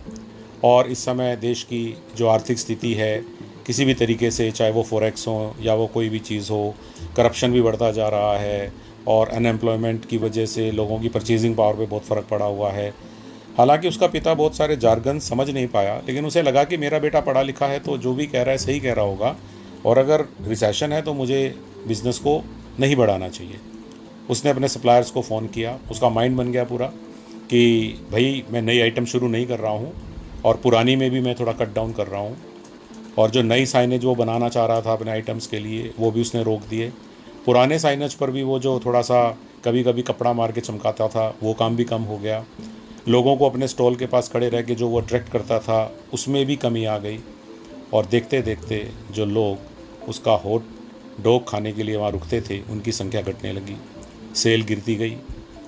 और 0.63 0.87
इस 0.87 1.05
समय 1.05 1.35
देश 1.35 1.63
की 1.63 1.97
जो 2.15 2.27
आर्थिक 2.27 2.59
स्थिति 2.59 2.93
है, 2.93 3.25
किसी 3.65 3.85
भी 3.85 3.93
तरीके 3.93 4.31
से, 4.31 4.51
चाहे 4.51 4.71
वो 4.71 4.83
फॉरेक्स 4.83 5.27
हो 5.27 5.55
या 5.61 5.73
वो 5.73 5.87
कोई 5.87 6.09
भी 6.09 6.19
चीज़ 6.19 6.51
हो 6.51 6.75
करप्शन 7.17 7.51
भी 7.51 7.61
बढ़ता 7.61 7.91
जा 7.91 8.09
रहा 8.09 8.37
है 8.37 8.73
और 9.07 9.29
अनएम्प्लॉयमेंट 9.29 10.05
की 10.05 10.17
वजह 10.17 10.45
से 10.45 10.71
लोगों 10.71 10.99
की 10.99 11.09
परचेजिंग 11.09 11.55
पावर 11.55 11.73
पे 11.73 11.85
बहुत 11.85 12.03
फ़र्क 12.03 12.27
पड़ा 12.31 12.45
हुआ 12.45 12.71
है। 12.71 13.12
हालाँकि 13.57 13.87
उसका 13.87 14.07
पिता 14.07 14.33
बहुत 14.33 14.55
सारे 14.55 14.75
जारगन 14.75 15.19
समझ 15.19 15.49
नहीं 15.49 15.67
पाया, 15.67 16.01
लेकिन 16.07 16.25
उसे 16.25 16.41
लगा 16.41 16.63
कि 16.63 16.77
मेरा 16.77 16.99
बेटा 16.99 17.19
पढ़ा 17.21 17.41
लिखा 17.41 17.65
है 17.65 17.79
तो 17.79 17.97
जो 17.97 18.13
भी 18.13 18.25
कह 18.27 18.43
रहा 18.43 18.51
है 18.51 18.57
सही 18.57 18.79
कह 18.79 18.93
रहा 18.93 19.05
होगा। 19.05 19.35
और 19.85 19.97
अगर 19.97 20.25
रिसेशन 20.41 20.93
है 20.93 21.01
तो 21.01 21.13
मुझे 21.13 21.43
बिज़नेस 21.87 22.19
को 22.19 22.41
नहीं 22.79 22.95
बढ़ाना 22.95 23.29
चाहिए। 23.29 23.59
उसने 24.29 24.51
अपने 24.51 24.67
सप्लायर्स 24.67 25.11
को 25.11 25.21
फ़ोन 25.21 25.47
किया। 25.47 25.77
उसका 25.91 26.09
माइंड 26.09 26.37
बन 26.37 26.51
गया 26.51 26.63
पूरा 26.63 26.87
कि 27.49 27.99
भाई, 28.11 28.43
मैं 28.49 28.61
नई 28.61 28.79
आइटम 28.79 29.05
शुरू 29.05 29.27
नहीं 29.27 29.45
कर 29.45 29.59
रहा 29.59 29.71
हूँ, 29.71 29.93
और 30.45 30.59
पुरानी 30.63 30.95
में 30.95 31.09
भी 31.11 31.21
मैं 31.21 31.35
थोड़ा 31.35 31.53
कट 31.53 31.73
डाउन 31.73 31.93
कर 31.93 32.07
रहा 32.07 32.21
हूँ। 32.21 32.37
और 33.17 33.31
जो 33.31 33.41
नई 33.41 33.65
साइनेज 33.65 34.05
वो 34.05 34.15
बनाना 34.15 34.49
चाह 34.49 34.65
रहा 34.65 34.81
था 34.81 34.93
अपने 34.93 35.11
आइटम्स 35.11 35.47
के 35.47 35.59
लिए, 35.59 35.93
वो 35.99 36.11
भी 36.11 36.21
उसने 36.21 36.43
रोक 36.43 36.61
दिए। 36.61 36.91
पुराने 37.45 37.79
साइनेज 37.79 38.13
पर 38.13 38.31
भी 38.31 38.43
वो 38.43 38.59
जो 38.59 38.79
थोड़ा 38.85 39.01
सा 39.01 39.29
कभी 39.65 39.83
कभी 39.83 40.01
कपड़ा 40.01 40.33
मार 40.33 40.51
के 40.51 40.61
चमकाता 40.61 41.07
था, 41.07 41.33
वो 41.43 41.53
काम 41.53 41.75
भी 41.75 41.83
कम 41.83 42.01
हो 42.01 42.17
गया। 42.17 42.43
लोगों 43.07 43.37
को 43.37 43.49
अपने 43.49 43.67
स्टॉल 43.67 43.95
के 43.95 44.05
पास 44.05 44.29
खड़े 44.29 44.49
रह 44.49 44.61
के 44.61 44.75
जो 44.75 44.87
वो 44.87 45.01
अट्रैक्ट 45.01 45.29
करता 45.31 45.59
था, 45.59 45.95
उसमें 46.13 46.45
भी 46.45 46.55
कमी 46.55 46.85
आ 46.85 46.97
गई। 46.97 47.19
और 47.93 48.05
देखते 48.05 48.41
देखते 48.41 48.91
जो 49.11 49.25
लोग 49.25 49.57
उसका 50.09 50.31
होट 50.31 50.63
डॉग 51.21 51.49
खाने 51.49 51.71
के 51.71 51.83
लिए 51.83 51.95
वहाँ 51.95 52.11
रुकते 52.11 52.41
थे, 52.41 52.61
उनकी 52.61 52.91
संख्या 52.91 53.21
घटने 53.21 53.53
लगी। 53.53 53.75
सेल 54.35 54.63
गिरती 54.63 54.95
गई 54.95 55.17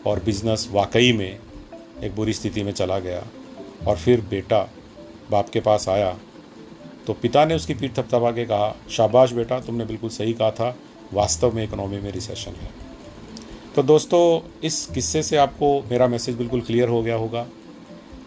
और 0.05 0.23
बिज़नेस 0.23 0.69
वाकई 0.71 1.13
में 1.13 1.39
एक 2.03 2.15
बुरी 2.15 2.33
स्थिति 2.33 2.63
में 2.63 2.71
चला 2.71 2.99
गया। 2.99 3.25
और 3.87 3.97
फिर 3.97 4.21
बेटा 4.21 4.69
बाप 5.31 5.49
के 5.49 5.59
पास 5.59 5.89
आया। 5.89 6.17
तो 7.07 7.13
पिता 7.13 7.45
ने 7.45 7.55
उसकी 7.55 7.73
पीठ 7.73 7.91
थपथपा 7.91 8.31
के 8.31 8.45
कहा, 8.45 8.75
शाबाश 8.89 9.31
बेटा, 9.31 9.59
तुमने 9.59 9.85
बिल्कुल 9.85 10.09
सही 10.09 10.33
कहा 10.33 10.51
था। 10.51 10.77
वास्तव 11.13 11.55
में 11.55 11.63
इकोनॉमी 11.63 11.97
में 11.97 12.11
रिसेशन 12.11 12.51
है। 12.51 12.84
तो 13.75 13.83
दोस्तों, 13.83 14.39
इस 14.63 14.85
किस्से 14.85 15.21
से 15.23 15.37
आपको 15.37 15.67
मेरा 15.89 16.07
मैसेज 16.07 16.35
बिल्कुल 16.35 16.61
क्लियर 16.61 16.89
हो 16.89 17.01
गया 17.03 17.15
होगा 17.15 17.41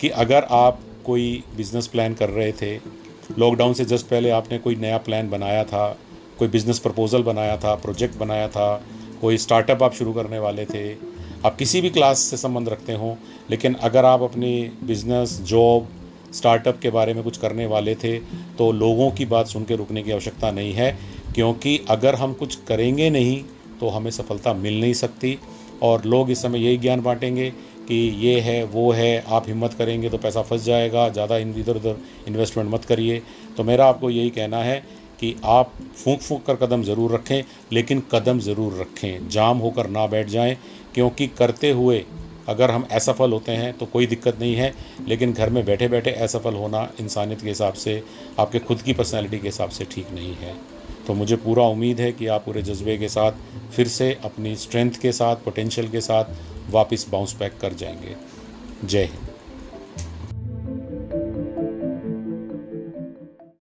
कि 0.01 0.09
अगर 0.23 0.47
आप 0.51 0.81
कोई 1.07 1.43
बिज़नेस 1.57 1.87
प्लान 1.87 2.15
कर 2.15 2.29
रहे 2.29 2.53
थे 2.53 2.77
लॉकडाउन 3.39 3.73
से 3.75 3.85
जस्ट 3.85 4.07
पहले 4.07 4.31
आपने 4.31 4.59
कोई 4.59 4.77
नया 4.77 4.99
प्लान 4.99 5.31
बनाया 5.31 5.65
था, 5.65 5.89
कोई 6.39 6.49
बिज़नेस 6.49 6.79
प्रपोज़ल 6.79 7.23
बनाया 7.23 7.57
था 7.57 7.75
प्रोजेक्ट 7.77 8.19
बनाया 8.19 8.49
था, 8.49 8.83
कोई 9.21 9.39
स्टार्टअप 9.39 9.83
आप 9.83 9.95
शुरू 9.95 10.13
करने 10.13 10.39
वाले 10.39 10.67
थे, 10.67 10.93
आप 11.47 11.57
किसी 11.57 11.81
भी 11.81 11.91
क्लास 11.91 12.19
से 12.21 12.37
संबंध 12.37 12.69
रखते 12.69 12.93
हों, 12.93 13.15
लेकिन 13.51 13.75
अगर 13.75 14.05
आप 14.05 14.23
अपनी 14.23 14.71
बिज़नेस 14.85 15.41
जॉब 15.43 15.89
स्टार्टअप 16.35 16.79
के 16.79 16.91
बारे 16.91 17.15
में 17.15 17.25
कुछ 17.25 17.39
करने 17.39 17.67
वाले 17.67 17.95
थे 17.95 18.19
तो 18.59 18.73
लोगों 18.75 19.11
की 19.11 19.25
बात 19.27 19.47
सुन 19.47 19.65
के 19.65 19.77
रुकने 19.77 20.03
की 20.03 20.11
आवश्यकता 20.13 20.51
नहीं 20.51 20.73
है, 20.73 20.97
क्योंकि 21.35 21.81
अगर 21.91 22.15
हम 22.15 22.33
कुछ 22.35 22.59
करेंगे 22.69 23.11
नहीं 23.11 23.43
तो 23.81 23.89
हमें 23.89 24.11
सफलता 24.11 24.53
मिल 24.55 24.81
नहीं 24.81 24.95
सकती 24.95 25.39
और 25.83 26.05
लोग 26.05 26.31
इस 26.31 26.43
समय 26.43 26.65
यही 26.65 26.77
ज्ञान 26.79 27.01
बांटेंगे 27.01 27.51
कि 27.89 27.95
ये 28.19 28.39
है, 28.41 28.63
वो 28.65 28.91
है, 28.93 29.25
आप 29.27 29.49
हिम्मत 29.49 29.75
करेंगे 29.75 30.09
तो 30.11 30.19
पैसा 30.19 30.43
फंस 30.43 30.65
जाएगा, 30.65 31.09
ज़्यादा 31.09 31.37
इधर 31.39 31.77
उधर 31.77 31.97
इन्वेस्टमेंट 32.29 32.71
मत 32.71 32.85
करिए। 32.85 33.23
तो 33.57 33.65
मेरा 33.65 33.87
आपको 33.87 34.11
यही 34.11 34.31
कहना 34.31 34.59
है 34.59 34.79
कि 35.21 35.35
आप 35.47 35.73
फूंक 35.97 36.21
फूंक 36.21 36.45
कर 36.47 36.57
कदम 36.57 36.83
ज़रूर 36.83 37.13
रखें, 37.13 37.43
लेकिन 37.73 38.03
कदम 38.13 38.41
ज़रूर 38.41 38.81
रखें। 38.81 39.29
जाम 39.29 39.59
होकर 39.59 39.89
ना 39.89 40.07
बैठ 40.07 40.29
जाएँ, 40.29 40.57
क्योंकि 40.95 41.27
करते 41.29 41.71
हुए 41.71 42.05
अगर 42.49 42.71
हम 42.71 42.87
असफल 42.93 43.33
होते 43.33 43.53
हैं 43.53 43.73
तो 43.79 43.87
कोई 43.87 44.07
दिक्कत 44.07 44.39
नहीं 44.41 44.55
है, 44.55 44.73
लेकिन 45.09 45.33
घर 45.33 45.51
में 45.51 45.65
बैठे 45.65 45.89
बैठे 45.89 46.11
असफल 46.13 46.55
होना 46.55 46.89
इंसानियत 47.01 47.41
के 47.41 47.49
हिसाब 47.49 47.75
से, 47.75 48.03
आपके 48.39 48.59
खुद 48.59 48.83
की 48.83 48.93
पर्सनैलिटी 48.93 49.39
के 49.39 49.49
हिसाब 49.49 49.71
से 49.71 49.87
ठीक 49.91 50.11
नहीं 50.15 50.35
है। 50.35 50.57
तो 51.09 51.15
मुझे 51.15 51.37
पूरा 51.37 51.65
उम्मीद 51.65 52.01
है 52.01 52.13
कि 52.13 52.27
आप 52.27 52.45
पूरे 52.45 52.63
जज्बे 52.63 52.99
के 52.99 53.09
साथ 53.09 53.33
फिर 53.77 53.89
से 53.89 54.19
अपनी 54.25 54.57
स्ट्रेंथ 54.57 54.93
के 54.93 55.13
साथ 55.13 55.37
पोटेंशियल 55.37 55.89
के 55.89 56.01
साथ 56.01 56.25
वापस 56.71 57.07
बाउंस 57.11 57.37
बैक 57.39 57.59
कर 57.61 57.73
जाएँगे। 57.73 58.17
जय 58.85 59.05
हिंद। 59.05 59.28